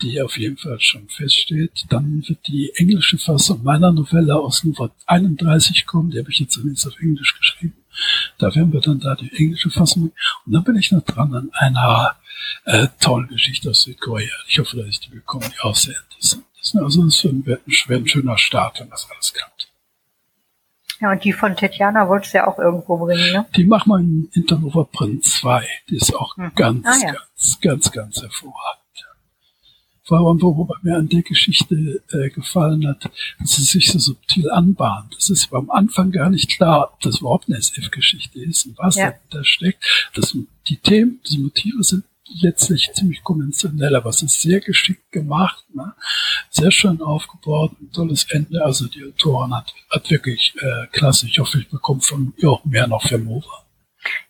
[0.00, 1.84] die auf jeden Fall schon feststeht.
[1.90, 6.54] Dann wird die englische Fassung meiner Novelle aus Nummer 31 kommen, die habe ich jetzt
[6.54, 7.76] zunächst auf Englisch geschrieben.
[8.38, 10.12] Da werden wir dann da die englische Fassung.
[10.46, 12.16] Und dann bin ich noch dran an einer
[12.64, 14.34] äh, tollen Geschichte aus Südkorea.
[14.48, 16.76] Ich hoffe, dass ich die bekomme, die auch sehr interessant ist.
[16.76, 19.65] Also es wird ein schöner Start, wenn das alles klappt.
[21.00, 23.46] Ja, und die von Tetjana wolltest du ja auch irgendwo bringen, ne?
[23.54, 25.66] Die machen wir in Internova Print 2.
[25.90, 26.52] Die ist auch mhm.
[26.54, 27.12] ganz, ah, ja.
[27.12, 28.86] ganz, ganz, ganz hervorragend.
[30.06, 34.48] Vor allem, wobei mir an der Geschichte äh, gefallen hat, dass sie sich so subtil
[34.50, 35.16] anbahnt.
[35.18, 38.94] Es ist am Anfang gar nicht klar, ob das überhaupt eine SF-Geschichte ist und was
[38.94, 39.14] ja.
[39.30, 39.82] da steckt.
[40.14, 40.36] Das,
[40.68, 42.04] die Themen, die Motive sind
[42.40, 45.94] letztlich ziemlich konventionell, aber es ist sehr geschickt gemacht, ne?
[46.50, 48.64] sehr schön aufgebaut, ein tolles Ende.
[48.64, 51.26] Also die Autorin hat, hat wirklich äh, klasse.
[51.26, 53.64] Ich hoffe, ich bekomme von ihr auch mehr noch für Mova.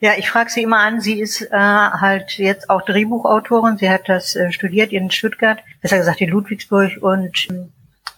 [0.01, 1.01] Ja, ich frage sie immer an.
[1.01, 3.77] Sie ist äh, halt jetzt auch Drehbuchautorin.
[3.77, 7.73] Sie hat das äh, studiert in Stuttgart, besser gesagt in Ludwigsburg und ähm,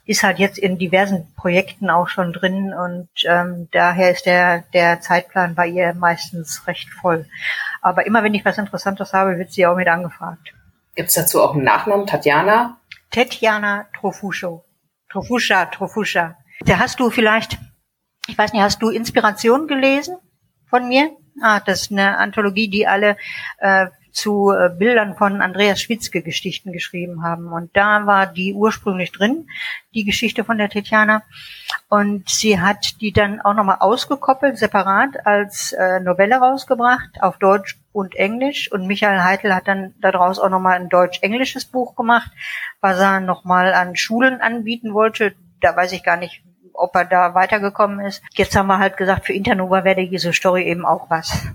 [0.09, 5.03] ist halt jetzt in diversen Projekten auch schon drin und ähm, daher ist der der
[5.03, 7.26] Zeitplan bei ihr meistens recht voll.
[7.89, 10.53] Aber immer wenn ich was Interessantes habe, wird sie auch mit angefragt.
[10.95, 12.07] Gibt es dazu auch einen Nachnamen?
[12.07, 12.76] Tatjana?
[13.11, 14.64] Tatjana Trofuscho.
[15.11, 16.36] Trofuscha, Trofuscha.
[16.61, 17.57] Da hast du vielleicht,
[18.26, 20.18] ich weiß nicht, hast du Inspiration gelesen
[20.68, 21.16] von mir?
[21.41, 23.16] Ah, das ist eine Anthologie, die alle
[23.59, 27.53] äh, zu äh, Bildern von Andreas Schwitzke Geschichten geschrieben haben.
[27.53, 29.49] Und da war die ursprünglich drin,
[29.95, 31.23] die Geschichte von der Tetjana.
[31.89, 37.79] Und sie hat die dann auch nochmal ausgekoppelt, separat als äh, Novelle rausgebracht, auf Deutsch
[37.93, 38.71] und Englisch.
[38.71, 42.31] Und Michael Heitel hat dann daraus auch nochmal ein deutsch-englisches Buch gemacht,
[42.81, 45.35] was er nochmal an Schulen anbieten wollte.
[45.61, 46.43] Da weiß ich gar nicht,
[46.73, 48.23] ob er da weitergekommen ist.
[48.35, 51.49] Jetzt haben wir halt gesagt, für Internova wäre diese Story eben auch was.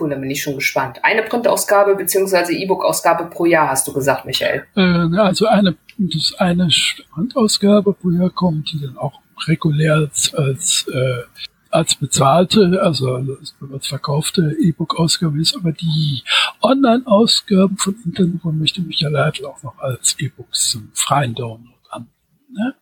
[0.00, 0.98] Cool, dann bin ich schon gespannt.
[1.02, 2.54] Eine Printausgabe bzw.
[2.54, 4.64] E-Book-Ausgabe pro Jahr, hast du gesagt, Michael?
[4.76, 4.80] Äh,
[5.18, 6.68] also eine, das eine
[7.12, 11.22] Printausgabe pro Jahr kommt, die dann auch regulär als, als, äh,
[11.70, 13.14] als bezahlte, also
[13.72, 16.22] als verkaufte E-Book-Ausgabe ist, aber die
[16.62, 22.54] Online-Ausgaben von Internet möchte Michael Leitl auch noch als E-Books zum freien Download anbieten.
[22.54, 22.74] Ne?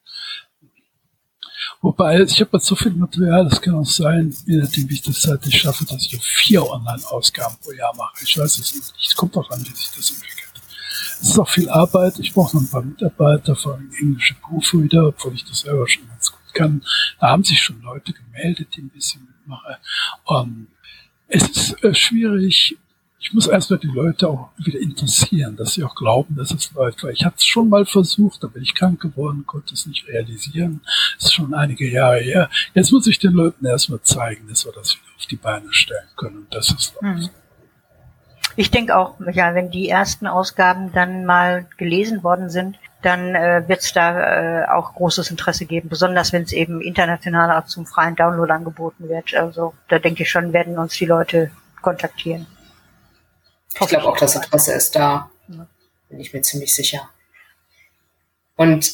[1.80, 5.02] Wobei, ich habe jetzt so viel Material, es kann auch sein, je nachdem, wie ich
[5.02, 8.24] das zeitlich schaffe, dass ich vier Online-Ausgaben pro Jahr mache.
[8.24, 8.92] Ich weiß es nicht.
[9.06, 10.38] Es kommt auch an, wie sich das entwickelt.
[11.20, 12.18] Es ist auch viel Arbeit.
[12.18, 16.08] Ich brauche noch ein paar Mitarbeiter, vor allem englische Proofreader, obwohl ich das selber schon
[16.08, 16.82] ganz gut kann.
[17.20, 19.76] Da haben sich schon Leute gemeldet, die ein bisschen mitmachen.
[20.24, 20.66] Um,
[21.28, 22.76] es ist äh, schwierig,
[23.20, 27.02] ich muss erstmal die Leute auch wieder interessieren, dass sie auch glauben, dass es läuft.
[27.02, 30.06] Weil ich hatte es schon mal versucht, da bin ich krank geworden, konnte es nicht
[30.06, 30.80] realisieren.
[31.16, 32.48] Das ist schon einige Jahre her.
[32.74, 36.08] Jetzt muss ich den Leuten erstmal zeigen, dass wir das wieder auf die Beine stellen
[36.16, 36.36] können.
[36.38, 37.24] Und das ist läuft.
[37.24, 37.30] Hm.
[38.54, 43.62] Ich denke auch, ja, wenn die ersten Ausgaben dann mal gelesen worden sind, dann äh,
[43.68, 47.86] wird es da äh, auch großes Interesse geben, besonders wenn es eben international auch zum
[47.86, 49.34] freien Download angeboten wird.
[49.34, 51.50] Also da denke ich schon, werden uns die Leute
[51.82, 52.46] kontaktieren.
[53.80, 55.30] Ich glaube auch, das Interesse ist da.
[56.08, 57.08] Bin ich mir ziemlich sicher.
[58.56, 58.92] Und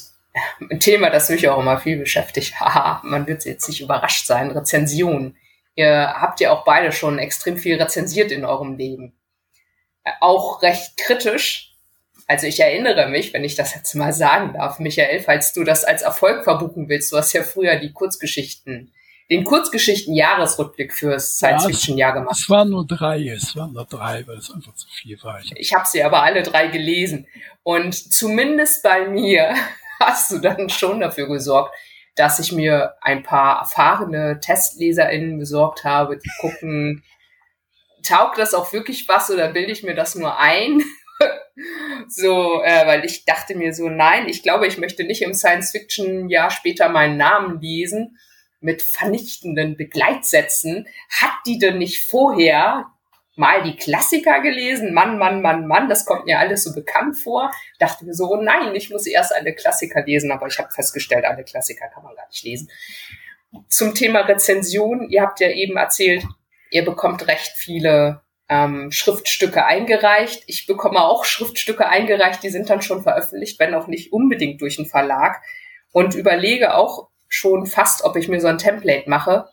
[0.61, 4.51] ein Thema, das mich auch immer viel beschäftigt, haha, man wird jetzt nicht überrascht sein,
[4.51, 5.37] Rezensionen.
[5.74, 9.12] Ihr habt ja auch beide schon extrem viel rezensiert in eurem Leben.
[10.20, 11.72] Auch recht kritisch.
[12.26, 15.85] Also ich erinnere mich, wenn ich das jetzt mal sagen darf, Michael, falls du das
[15.85, 18.93] als Erfolg verbuchen willst, du hast ja früher die Kurzgeschichten
[19.31, 22.37] den Kurzgeschichten-Jahresrückblick fürs Science-Fiction-Jahr gemacht.
[22.39, 25.41] Es waren nur drei, es waren nur drei, weil es einfach zu viel war.
[25.57, 27.27] Ich, habe sie aber alle drei gelesen.
[27.62, 29.55] Und zumindest bei mir
[30.01, 31.75] hast du dann schon dafür gesorgt,
[32.16, 37.03] dass ich mir ein paar erfahrene TestleserInnen besorgt habe, die gucken,
[38.03, 40.83] taugt das auch wirklich was oder bilde ich mir das nur ein?
[42.09, 46.51] so, äh, weil ich dachte mir so, nein, ich glaube, ich möchte nicht im Science-Fiction-Jahr
[46.51, 48.18] später meinen Namen lesen
[48.64, 52.86] mit vernichtenden Begleitsätzen, hat die denn nicht vorher
[53.36, 54.94] mal die Klassiker gelesen?
[54.94, 57.50] Mann, Mann, Mann, Mann, das kommt mir alles so bekannt vor.
[57.78, 61.44] Dachte mir so, nein, ich muss erst alle Klassiker lesen, aber ich habe festgestellt, alle
[61.44, 62.70] Klassiker kann man gar nicht lesen.
[63.68, 66.24] Zum Thema Rezension, ihr habt ja eben erzählt,
[66.70, 70.42] ihr bekommt recht viele ähm, Schriftstücke eingereicht.
[70.46, 74.78] Ich bekomme auch Schriftstücke eingereicht, die sind dann schon veröffentlicht, wenn auch nicht unbedingt durch
[74.78, 75.42] einen Verlag.
[75.92, 79.49] Und überlege auch schon fast, ob ich mir so ein Template mache.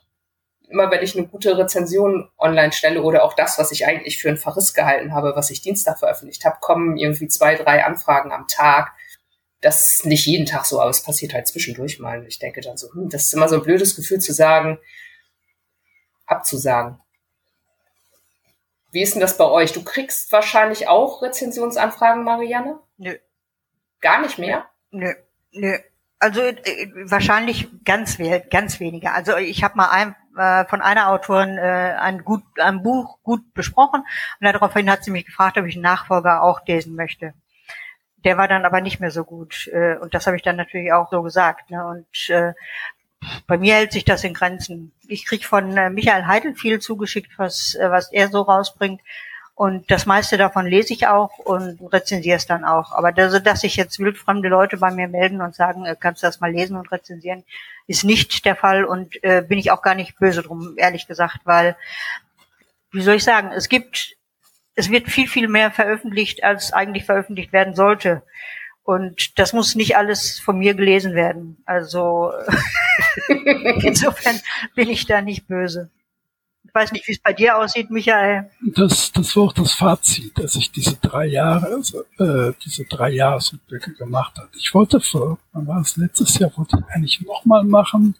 [0.69, 4.29] Immer wenn ich eine gute Rezension online stelle oder auch das, was ich eigentlich für
[4.29, 8.47] einen Verriss gehalten habe, was ich Dienstag veröffentlicht habe, kommen irgendwie zwei, drei Anfragen am
[8.47, 8.91] Tag.
[9.59, 12.19] Das ist nicht jeden Tag so, aber es passiert halt zwischendurch mal.
[12.19, 14.79] Und ich denke dann so, hm, das ist immer so ein blödes Gefühl zu sagen,
[16.25, 16.99] abzusagen.
[18.91, 19.73] Wie ist denn das bei euch?
[19.73, 22.79] Du kriegst wahrscheinlich auch Rezensionsanfragen, Marianne?
[22.97, 23.17] Nö.
[24.01, 24.65] Gar nicht mehr?
[24.91, 25.13] Nö,
[25.51, 25.77] nö.
[26.21, 28.19] Also äh, wahrscheinlich ganz,
[28.51, 29.15] ganz weniger.
[29.15, 33.55] Also ich habe mal ein, äh, von einer Autorin äh, ein, gut, ein Buch gut
[33.55, 34.01] besprochen
[34.39, 37.33] und daraufhin hat sie mich gefragt, ob ich einen Nachfolger auch lesen möchte.
[38.23, 40.93] Der war dann aber nicht mehr so gut äh, und das habe ich dann natürlich
[40.93, 41.71] auch so gesagt.
[41.71, 41.83] Ne?
[41.83, 42.53] Und äh,
[43.47, 44.91] bei mir hält sich das in Grenzen.
[45.07, 49.01] Ich krieg von äh, Michael Heidel viel zugeschickt, was, äh, was er so rausbringt.
[49.61, 52.93] Und das meiste davon lese ich auch und rezensiere es dann auch.
[52.93, 56.25] Aber das, dass sich jetzt wildfremde Leute bei mir melden und sagen, äh, kannst du
[56.25, 57.43] das mal lesen und rezensieren,
[57.85, 61.41] ist nicht der Fall und äh, bin ich auch gar nicht böse drum, ehrlich gesagt,
[61.43, 61.75] weil,
[62.91, 64.15] wie soll ich sagen, es gibt,
[64.73, 68.23] es wird viel, viel mehr veröffentlicht, als eigentlich veröffentlicht werden sollte.
[68.81, 71.61] Und das muss nicht alles von mir gelesen werden.
[71.67, 72.31] Also
[73.83, 74.39] insofern
[74.73, 75.91] bin ich da nicht böse.
[76.71, 78.49] Ich weiß nicht, wie es bei dir aussieht, Michael.
[78.61, 83.09] Das, das war auch das Fazit, dass ich diese drei Jahre, also, äh, diese drei
[83.09, 84.47] Jahresrückblicke gemacht habe.
[84.57, 88.15] Ich wollte vor, wann war es letztes Jahr, wollte ich eigentlich nochmal machen.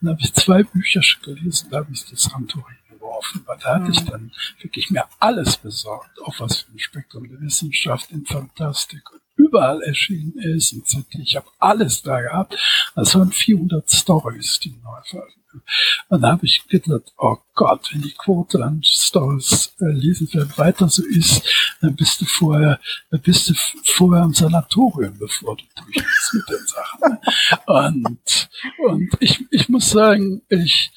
[0.00, 3.74] Dann habe ich zwei Bücher schon gelesen, da habe ich das Rantori geworfen, weil da
[3.74, 4.30] hatte ich dann
[4.60, 9.82] wirklich mir alles besorgt, auch was für ein Spektrum der Wissenschaft in Fantastik und überall
[9.82, 10.72] erschienen ist.
[11.18, 12.56] Ich habe alles da gehabt.
[12.94, 15.47] Das waren 400 Stories, die neu veröffentlicht
[16.08, 20.88] und da habe ich gedacht, oh Gott, wenn die Quote an Stories äh, lesenswert weiter
[20.88, 21.42] so ist,
[21.80, 22.78] dann bist du vorher,
[23.10, 23.54] dann bist du
[23.84, 27.18] vorher im Sanatorium, bevor du durch bist mit den Sachen.
[27.66, 28.48] Und,
[28.86, 30.90] und ich, ich muss sagen, ich,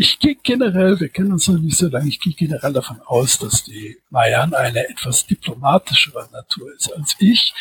[0.00, 3.38] ich gehe generell, wir kennen uns noch nicht so lange, ich gehe generell davon aus,
[3.38, 7.52] dass die Marianne eine etwas diplomatischere Natur ist als ich.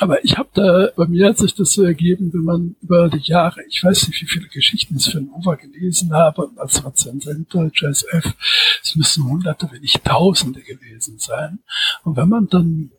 [0.00, 3.18] Aber ich habe da, bei mir hat sich das so ergeben, wenn man über die
[3.18, 7.90] Jahre, ich weiß nicht, wie viele Geschichten ich für Nova gelesen habe, als Rezensent Deutscher
[7.90, 8.34] SF,
[8.82, 11.58] es müssen hunderte, wenn nicht tausende gewesen sein.
[12.02, 12.92] Und wenn man dann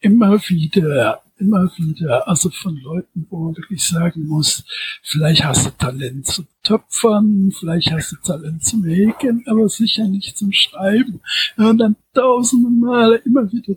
[0.00, 4.64] immer wieder, immer wieder, also von Leuten, wo man wirklich sagen muss,
[5.04, 10.36] vielleicht hast du Talent zu Töpfern, vielleicht hast du Talent zum Häkeln, aber sicher nicht
[10.36, 11.20] zum Schreiben.
[11.56, 13.74] Und dann tausende Male immer wieder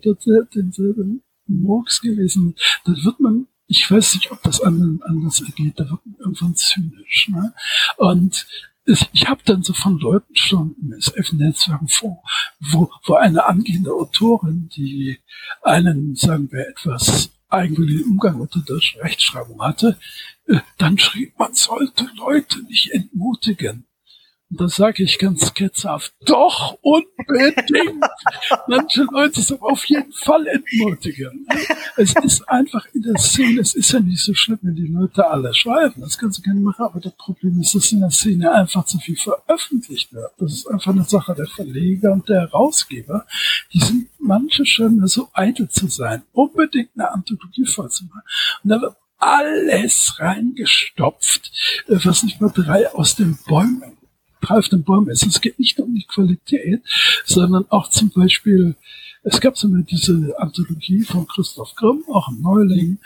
[0.52, 2.54] denselben Murks gewesen.
[2.84, 6.54] Da wird man, ich weiß nicht, ob das anderen anders ergeht, da wird man irgendwann
[6.54, 7.28] zynisch.
[7.28, 7.54] Ne?
[7.96, 8.46] Und
[8.86, 12.22] ich habe dann so von Leuten schon im SF-Netzwerk vor,
[12.60, 15.18] wo, wo eine angehende Autorin, die
[15.62, 19.98] einen, sagen wir, etwas eigenwilligen Umgang unter der Rechtschreibung hatte,
[20.46, 23.86] äh, dann schrieb, man sollte Leute nicht entmutigen.
[24.50, 27.70] Und da sage ich ganz ketzhaft, doch unbedingt.
[28.68, 31.46] Manche Leute sind auf jeden Fall entmutigen.
[31.96, 35.26] Es ist einfach in der Szene, es ist ja nicht so schlimm, wenn die Leute
[35.26, 36.00] alle schreiben.
[36.00, 38.98] Das kannst du gerne machen, aber das Problem ist, dass in der Szene einfach zu
[38.98, 40.32] viel veröffentlicht wird.
[40.38, 43.26] Das ist einfach eine Sache der Verleger und der Herausgeber.
[43.72, 48.22] Die sind, manche scheinen so eitel zu sein, unbedingt eine Anthologie vorzumachen.
[48.62, 51.50] Und da wird alles reingestopft,
[51.88, 53.93] äh, was nicht mal drei aus den Bäumen
[54.44, 55.26] greift den Baum ist.
[55.26, 56.82] Es geht nicht nur um die Qualität,
[57.24, 58.76] sondern auch zum Beispiel,
[59.22, 62.98] es gab so eine, diese Anthologie von Christoph Grimm, auch ein Neuling,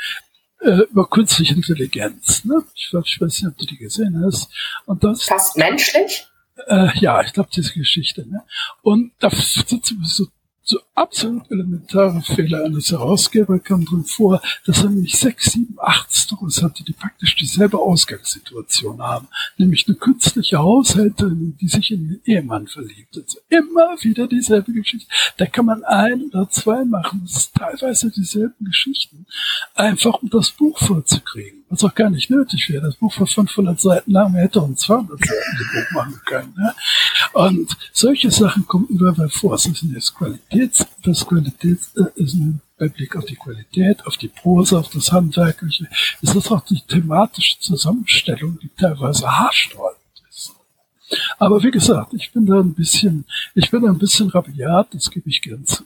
[0.61, 2.45] äh, über künstliche Intelligenz.
[2.45, 2.63] Ne?
[2.75, 4.51] Ich, ich weiß nicht, ob du die gesehen hast.
[4.87, 6.27] Und das, Fast menschlich?
[6.67, 8.27] Äh, ja, ich glaube, diese Geschichte.
[8.29, 8.43] Ne?
[8.83, 10.27] Und da sind so
[10.69, 16.15] so absolut elementare Fehler eines Herausgeber kam drin vor, dass er nämlich sechs, sieben, acht
[16.15, 19.29] Stories hatte, die praktisch dieselbe Ausgangssituation haben.
[19.57, 23.17] Nämlich eine künstliche Haushälterin, die sich in den Ehemann verliebt.
[23.17, 25.11] Also immer wieder dieselbe Geschichte.
[25.39, 27.23] Da kann man ein oder zwei machen.
[27.25, 29.27] Das ist teilweise dieselben Geschichten.
[29.75, 31.65] Einfach um das Buch vollzukriegen.
[31.71, 32.87] Was auch gar nicht nötig wäre.
[32.87, 36.55] Das Buch war 500 Seiten lang, man hätte auch 200 Seiten Buch machen können.
[36.57, 36.75] Ne?
[37.33, 39.53] Und solche Sachen kommen überall vor.
[39.53, 44.29] Das ist eine Qualitäts, das Qualitäts, äh, ist ein Blick auf die Qualität, auf die
[44.29, 45.89] Prosa, auf das Handwerkliche.
[46.23, 49.99] Es ist auch die thematische Zusammenstellung, die teilweise haarsträubend
[50.29, 50.53] ist.
[51.39, 55.11] Aber wie gesagt, ich bin da ein bisschen, ich bin da ein bisschen rabiat, das
[55.11, 55.85] gebe ich gern zu.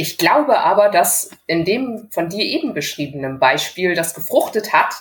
[0.00, 4.94] Ich glaube aber, dass in dem von dir eben beschriebenen Beispiel das gefruchtet hat,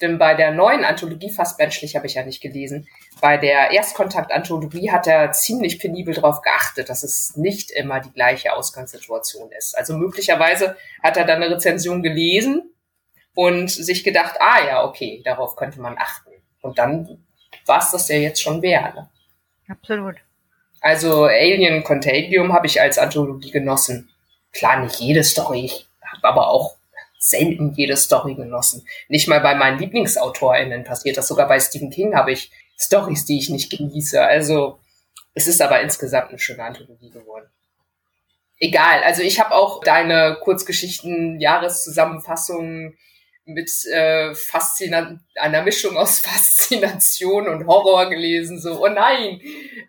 [0.00, 2.88] Denn bei der neuen Anthologie, fast menschlich, habe ich ja nicht gelesen,
[3.20, 8.54] bei der Erstkontakt-Anthologie hat er ziemlich penibel darauf geachtet, dass es nicht immer die gleiche
[8.54, 9.76] Ausgangssituation ist.
[9.76, 12.72] Also möglicherweise hat er dann eine Rezension gelesen
[13.34, 16.30] und sich gedacht, ah ja, okay, darauf könnte man achten.
[16.62, 17.24] Und dann
[17.66, 18.94] war es das ja jetzt schon wert.
[18.94, 19.10] Ne?
[19.68, 20.16] Absolut.
[20.80, 24.09] Also Alien Contagium habe ich als Anthologie genossen.
[24.52, 26.76] Klar, nicht jede Story, ich habe aber auch
[27.18, 28.86] selten jede Story genossen.
[29.08, 31.28] Nicht mal bei meinen LieblingsautorInnen passiert das.
[31.28, 34.20] Sogar bei Stephen King habe ich Stories, die ich nicht genieße.
[34.22, 34.80] Also
[35.34, 37.46] es ist aber insgesamt eine schöne Anthologie geworden.
[38.58, 42.96] Egal, also ich habe auch deine Kurzgeschichten, Jahreszusammenfassungen
[43.54, 48.60] mit äh, Faszina einer Mischung aus Faszination und Horror gelesen.
[48.60, 49.40] So, oh nein,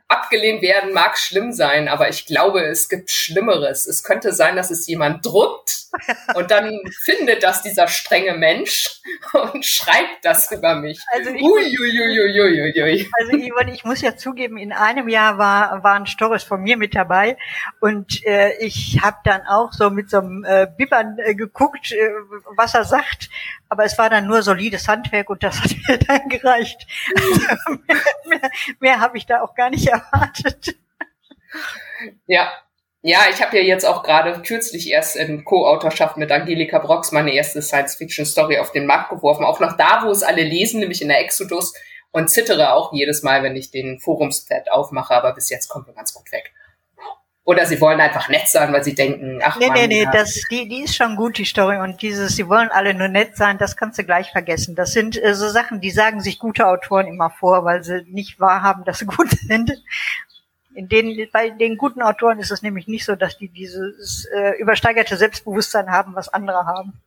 [0.07, 3.87] abgelehnt werden mag schlimm sein, aber ich glaube, es gibt Schlimmeres.
[3.87, 5.81] Es könnte sein, dass es jemand druckt
[6.35, 9.01] und dann findet das dieser strenge Mensch
[9.33, 10.99] und schreibt das über mich.
[11.11, 13.09] Also ich, Uiuiuiuiui.
[13.19, 16.95] also Yvonne, ich muss ja zugeben, in einem Jahr war, waren Stories von mir mit
[16.95, 17.37] dabei
[17.79, 22.11] und äh, ich habe dann auch so mit so einem äh, Bibbern äh, geguckt, äh,
[22.55, 23.29] was er sagt
[23.69, 26.87] aber es war dann nur solides Handwerk und das hat mir dann gereicht.
[27.15, 27.97] Also mehr,
[28.27, 30.75] mehr, mehr habe ich da auch gar nicht erwartet.
[32.27, 32.51] Ja,
[33.03, 37.33] ja, ich habe ja jetzt auch gerade kürzlich erst in Co-Autorschaft mit Angelika Brox meine
[37.33, 39.43] erste Science-Fiction-Story auf den Markt geworfen.
[39.43, 41.73] Auch noch da, wo es alle lesen, nämlich in der Exodus
[42.11, 45.95] und zittere auch jedes Mal, wenn ich den Forumspad aufmache, aber bis jetzt kommt er
[45.95, 46.53] ganz gut weg.
[47.51, 50.11] Oder sie wollen einfach nett sein, weil sie denken, ach Nee, Mann, nee, nee, ja.
[50.11, 51.79] das, die, die ist schon gut, die Story.
[51.79, 54.73] Und dieses, sie wollen alle nur nett sein, das kannst du gleich vergessen.
[54.73, 58.39] Das sind äh, so Sachen, die sagen sich gute Autoren immer vor, weil sie nicht
[58.39, 59.73] wahrhaben, dass sie gut sind.
[60.73, 64.57] In denen, bei den guten Autoren ist es nämlich nicht so, dass die dieses äh,
[64.57, 67.01] übersteigerte Selbstbewusstsein haben, was andere haben.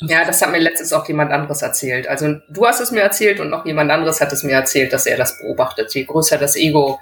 [0.00, 2.08] Ja, das hat mir letztens auch jemand anderes erzählt.
[2.08, 5.04] Also du hast es mir erzählt und noch jemand anderes hat es mir erzählt, dass
[5.04, 5.92] er das beobachtet.
[5.92, 7.00] Je größer das Ego,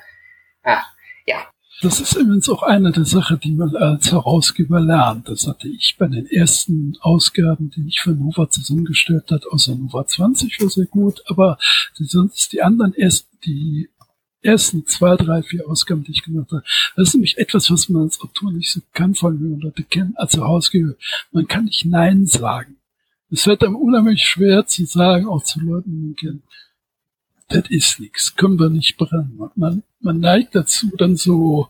[0.64, 0.82] ja,
[1.26, 1.51] ja
[1.82, 5.28] das ist übrigens auch eine der Sachen, die man als Herausgeber lernt.
[5.28, 10.06] Das hatte ich bei den ersten Ausgaben, die ich für Nova zusammengestellt hat, außer Nova
[10.06, 11.58] 20 war sehr gut, aber
[11.98, 13.88] die, sonst die anderen ersten, die
[14.42, 16.62] ersten zwei, drei, vier Ausgaben, die ich gemacht habe,
[16.94, 19.60] das ist nämlich etwas, was man als Autor nicht so kann, vor allem wenn man
[19.60, 20.94] Leute kennt, als Herausgeber.
[21.32, 22.76] Man kann nicht Nein sagen.
[23.30, 26.42] Es wird einem unheimlich schwer zu sagen, auch zu Leuten, die man kennt,
[27.48, 29.38] das ist nichts, können wir nicht brennen.
[29.56, 31.68] Man, man neigt dazu, dann so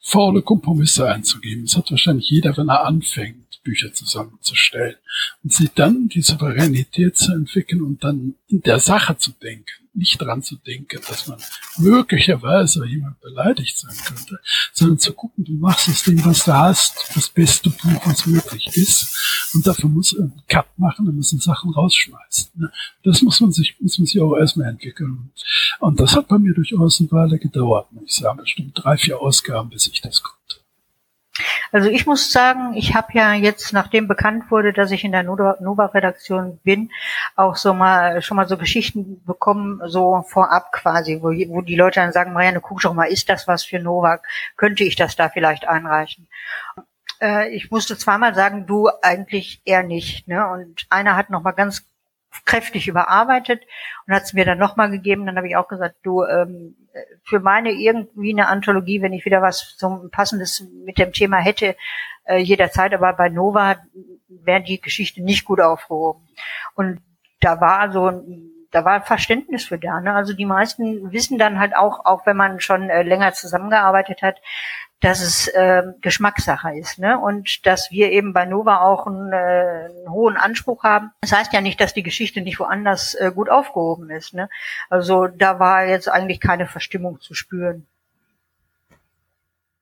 [0.00, 1.64] faule Kompromisse einzugeben.
[1.64, 4.96] Das hat wahrscheinlich jeder, wenn er anfängt, Bücher zusammenzustellen.
[5.42, 10.20] Und sich dann die Souveränität zu entwickeln und dann in der Sache zu denken nicht
[10.20, 11.38] dran zu denken, dass man
[11.78, 14.40] möglicherweise jemand beleidigt sein könnte,
[14.72, 18.68] sondern zu gucken, du machst aus dem, was du hast, das beste Buch, was möglich
[18.76, 19.50] ist.
[19.54, 22.52] Und dafür muss er einen Cut machen, da müssen Sachen rausschmeißen.
[22.54, 22.72] Ne?
[23.02, 25.32] Das muss man sich, muss man sich auch erstmal entwickeln.
[25.80, 28.38] Und das hat bei mir durchaus eine Weile gedauert, ich sagen.
[28.38, 30.60] Bestimmt drei, vier Ausgaben, bis ich das konnte.
[31.72, 35.22] Also ich muss sagen, ich habe ja jetzt, nachdem bekannt wurde, dass ich in der
[35.22, 36.90] Nova-Redaktion bin,
[37.36, 42.00] auch so mal schon mal so Geschichten bekommen, so vorab quasi, wo, wo die Leute
[42.00, 44.20] dann sagen, Marianne, guck doch mal, ist das was für Nova?
[44.56, 46.28] Könnte ich das da vielleicht einreichen?
[47.20, 50.26] Äh, ich musste zweimal sagen, du eigentlich eher nicht.
[50.28, 50.46] Ne?
[50.48, 51.84] Und einer hat noch mal ganz
[52.44, 53.62] kräftig überarbeitet
[54.06, 55.26] und hat es mir dann nochmal gegeben.
[55.26, 56.76] Dann habe ich auch gesagt, du, ähm,
[57.24, 61.76] für meine irgendwie eine Anthologie, wenn ich wieder was zum Passendes mit dem Thema hätte,
[62.24, 63.76] äh, jederzeit, aber bei Nova
[64.28, 66.26] wäre die Geschichte nicht gut aufgehoben.
[66.74, 67.00] Und
[67.40, 68.22] da war so
[68.70, 70.00] da war Verständnis für da.
[70.00, 70.14] Ne?
[70.14, 74.40] Also die meisten wissen dann halt auch, auch wenn man schon äh, länger zusammengearbeitet hat,
[75.00, 77.18] dass es äh, Geschmackssache ist, ne?
[77.18, 81.10] Und dass wir eben bei Nova auch einen, äh, einen hohen Anspruch haben.
[81.22, 84.50] Das heißt ja nicht, dass die Geschichte nicht woanders äh, gut aufgehoben ist, ne?
[84.90, 87.86] Also da war jetzt eigentlich keine Verstimmung zu spüren.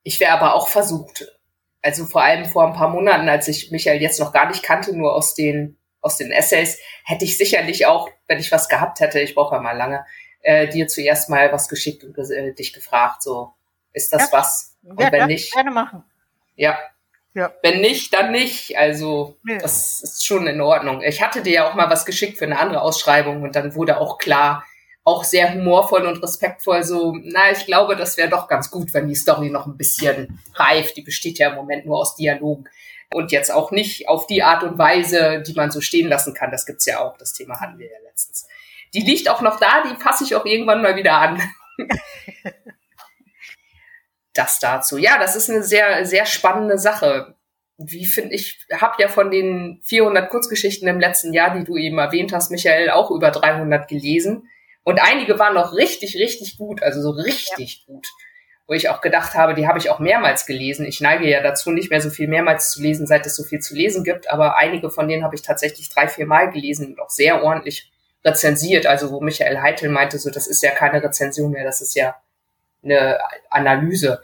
[0.05, 1.27] Ich wäre aber auch versucht,
[1.83, 4.97] also vor allem vor ein paar Monaten, als ich Michael jetzt noch gar nicht kannte,
[4.97, 9.19] nur aus den aus den Essays, hätte ich sicherlich auch, wenn ich was gehabt hätte,
[9.21, 10.07] ich brauche ja mal lange,
[10.43, 13.53] äh, dir zuerst mal was geschickt und äh, dich gefragt, so
[13.93, 14.39] ist das ja.
[14.39, 14.77] was?
[14.83, 16.05] Und ja, wenn nicht, gerne machen.
[16.57, 16.79] Ja.
[17.35, 17.53] Ja.
[17.63, 18.77] Wenn nicht, dann nicht.
[18.79, 19.59] Also, ja.
[19.59, 21.03] das ist schon in Ordnung.
[21.03, 23.99] Ich hatte dir ja auch mal was geschickt für eine andere Ausschreibung und dann wurde
[23.99, 24.65] auch klar,
[25.05, 29.09] auch sehr humorvoll und respektvoll so, na, ich glaube, das wäre doch ganz gut, wenn
[29.09, 30.97] die Story noch ein bisschen reift.
[30.97, 32.69] Die besteht ja im Moment nur aus Dialogen
[33.15, 36.51] und jetzt auch nicht auf die Art und Weise, die man so stehen lassen kann.
[36.51, 37.17] Das gibt's ja auch.
[37.17, 38.47] Das Thema hatten wir ja letztens.
[38.95, 41.43] Die liegt auch noch da, die fasse ich auch irgendwann mal wieder an.
[44.39, 44.97] das dazu.
[44.97, 47.35] Ja, das ist eine sehr, sehr spannende Sache.
[47.81, 51.99] wie finde ich, habe ja von den 400 Kurzgeschichten im letzten Jahr, die du eben
[51.99, 54.49] erwähnt hast, Michael, auch über 300 gelesen.
[54.83, 57.95] Und einige waren noch richtig, richtig gut, also so richtig ja.
[57.95, 58.07] gut.
[58.67, 60.87] Wo ich auch gedacht habe, die habe ich auch mehrmals gelesen.
[60.87, 63.61] Ich neige ja dazu, nicht mehr so viel mehrmals zu lesen, seit es so viel
[63.61, 64.29] zu lesen gibt.
[64.29, 67.93] Aber einige von denen habe ich tatsächlich drei, vier Mal gelesen und auch sehr ordentlich
[68.25, 68.87] rezensiert.
[68.87, 72.17] Also wo Michael Heitel meinte, so, das ist ja keine Rezension mehr, das ist ja
[72.83, 73.19] eine
[73.51, 74.23] Analyse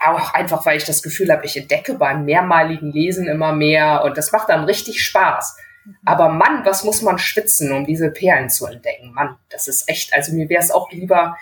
[0.00, 4.16] auch einfach, weil ich das Gefühl habe, ich entdecke beim mehrmaligen Lesen immer mehr und
[4.16, 5.56] das macht dann richtig Spaß.
[5.84, 5.96] Mhm.
[6.04, 9.12] Aber Mann, was muss man schwitzen, um diese Perlen zu entdecken?
[9.12, 11.36] Mann, das ist echt, also mir wäre es auch lieber,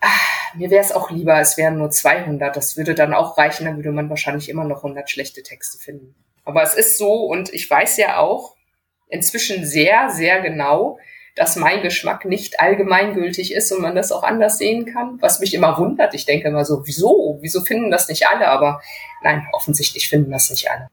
[0.00, 2.56] ach, mir wäre es auch lieber, es wären nur 200.
[2.56, 6.14] Das würde dann auch reichen, dann würde man wahrscheinlich immer noch 100 schlechte Texte finden.
[6.44, 8.54] Aber es ist so und ich weiß ja auch
[9.08, 10.98] inzwischen sehr, sehr genau,
[11.36, 15.52] dass mein Geschmack nicht allgemeingültig ist und man das auch anders sehen kann, was mich
[15.52, 16.14] immer wundert.
[16.14, 17.38] Ich denke immer so, wieso?
[17.42, 18.48] Wieso finden das nicht alle?
[18.48, 18.80] Aber
[19.22, 20.88] nein, offensichtlich finden das nicht alle.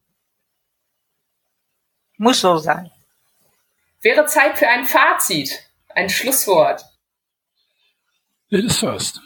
[2.17, 2.91] Muss so sein.
[4.01, 6.85] Wäre Zeit für ein Fazit, ein Schlusswort.
[8.49, 9.21] Ladies first.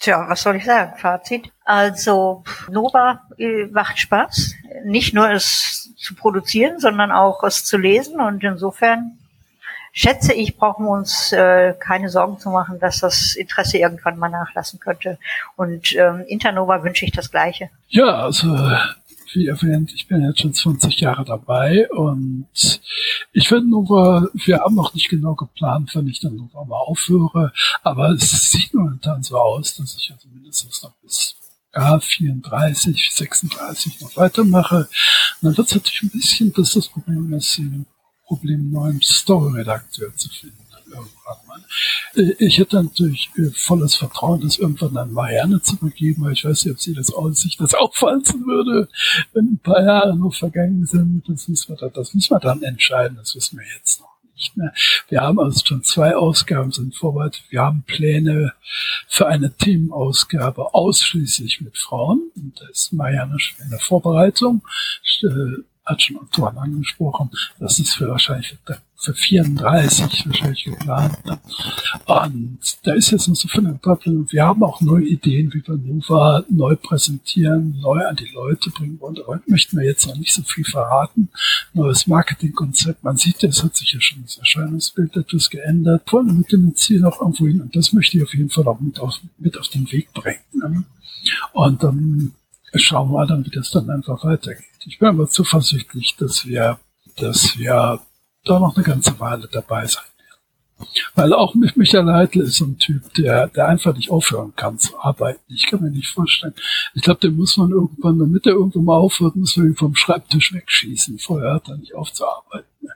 [0.00, 0.98] Tja, was soll ich sagen?
[0.98, 1.52] Fazit.
[1.64, 4.54] Also Nova äh, macht Spaß,
[4.84, 9.18] nicht nur es zu produzieren, sondern auch es zu lesen und insofern
[9.98, 14.28] schätze ich, brauchen wir uns äh, keine Sorgen zu machen, dass das Interesse irgendwann mal
[14.28, 15.18] nachlassen könnte.
[15.56, 17.68] Und ähm, Internova wünsche ich das Gleiche.
[17.88, 18.46] Ja, also
[19.32, 22.46] wie erwähnt, ich bin jetzt schon 20 Jahre dabei und
[23.32, 27.52] ich finde Nova, wir haben noch nicht genau geplant, wenn ich dann Nova mal aufhöre,
[27.82, 31.34] aber es sieht momentan so aus, dass ich also mindestens noch bis
[31.74, 34.88] ja, 34, 36 noch weitermache.
[35.42, 37.60] Und dann wird es natürlich ein bisschen, dass das Problem ist,
[38.28, 40.68] Problem, einen neuen Story-Redakteur zu finden.
[42.14, 46.44] Äh, ich hätte natürlich äh, volles Vertrauen, das irgendwann an Marianne zu begeben, weil ich
[46.44, 48.88] weiß nicht, ob sie das aus sich das auffallen würde,
[49.32, 51.22] wenn ein paar Jahre noch vergangen sind.
[51.26, 53.16] Das müssen wir dann, das müssen wir dann entscheiden.
[53.16, 54.72] Das wissen wir jetzt noch nicht mehr.
[55.08, 57.42] Wir haben also schon zwei Ausgaben sind vorbereitet.
[57.50, 58.52] Wir haben Pläne
[59.08, 62.30] für eine Themenausgabe ausschließlich mit Frauen.
[62.36, 64.62] Und da ist Marianne schon in der Vorbereitung
[65.22, 68.56] äh, hat schon Autoren angesprochen, das ist für wahrscheinlich
[69.00, 71.16] für 34 wahrscheinlich geplant.
[72.06, 75.76] Und da ist jetzt noch so viel im Wir haben auch neue Ideen, wie wir
[75.76, 79.14] Nova neu präsentieren, neu an die Leute bringen wollen.
[79.14, 81.28] Da möchten wir jetzt noch nicht so viel verraten.
[81.74, 83.04] Neues Marketingkonzept.
[83.04, 86.02] Man sieht, es hat sich ja schon das Erscheinungsbild etwas geändert.
[86.06, 87.60] Vor mit dem Ziel auch irgendwo hin.
[87.60, 90.86] Und das möchte ich auf jeden Fall auch mit auf, mit auf den Weg bringen.
[91.52, 92.32] Und dann
[92.74, 94.64] schauen wir dann, wie das dann einfach weitergeht.
[94.88, 96.80] Ich bin aber zuversichtlich, dass wir,
[97.18, 98.00] dass wir
[98.44, 100.88] da noch eine ganze Weile dabei sein werden.
[101.14, 104.98] Weil auch Michael Heidel ist so ein Typ, der, der einfach nicht aufhören kann zu
[104.98, 105.42] arbeiten.
[105.48, 106.54] Ich kann mir nicht vorstellen.
[106.94, 109.94] Ich glaube, den muss man irgendwann, damit er irgendwann mal aufhört, muss man ihn vom
[109.94, 111.18] Schreibtisch wegschießen.
[111.18, 112.88] Vorher hat er nicht aufzuarbeiten.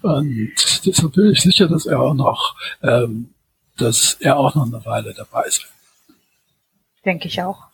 [0.00, 3.34] Und deshalb bin ich sicher, dass er auch noch, ähm,
[3.76, 5.68] dass er auch noch eine Weile dabei sein.
[7.04, 7.66] Denke ich auch.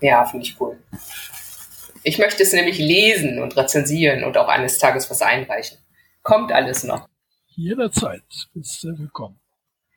[0.00, 0.78] Ja, finde ich cool.
[2.02, 5.78] Ich möchte es nämlich lesen und rezensieren und auch eines Tages was einreichen.
[6.22, 7.08] Kommt alles noch.
[7.48, 8.22] Jederzeit
[8.54, 9.38] bist du willkommen.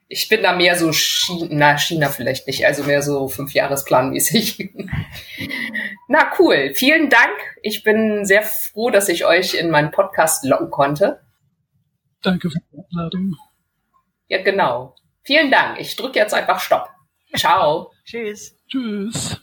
[0.09, 4.69] Ich bin da mehr so China, China vielleicht nicht, also mehr so fünf Jahresplanmäßig.
[6.07, 7.33] Na cool, vielen Dank.
[7.61, 11.21] Ich bin sehr froh, dass ich euch in meinen Podcast locken konnte.
[12.21, 13.35] Danke für die Einladung.
[14.27, 14.95] Ja, genau.
[15.23, 15.79] Vielen Dank.
[15.79, 16.89] Ich drücke jetzt einfach Stopp.
[17.35, 17.91] Ciao.
[18.05, 18.55] Tschüss.
[18.67, 19.42] Tschüss.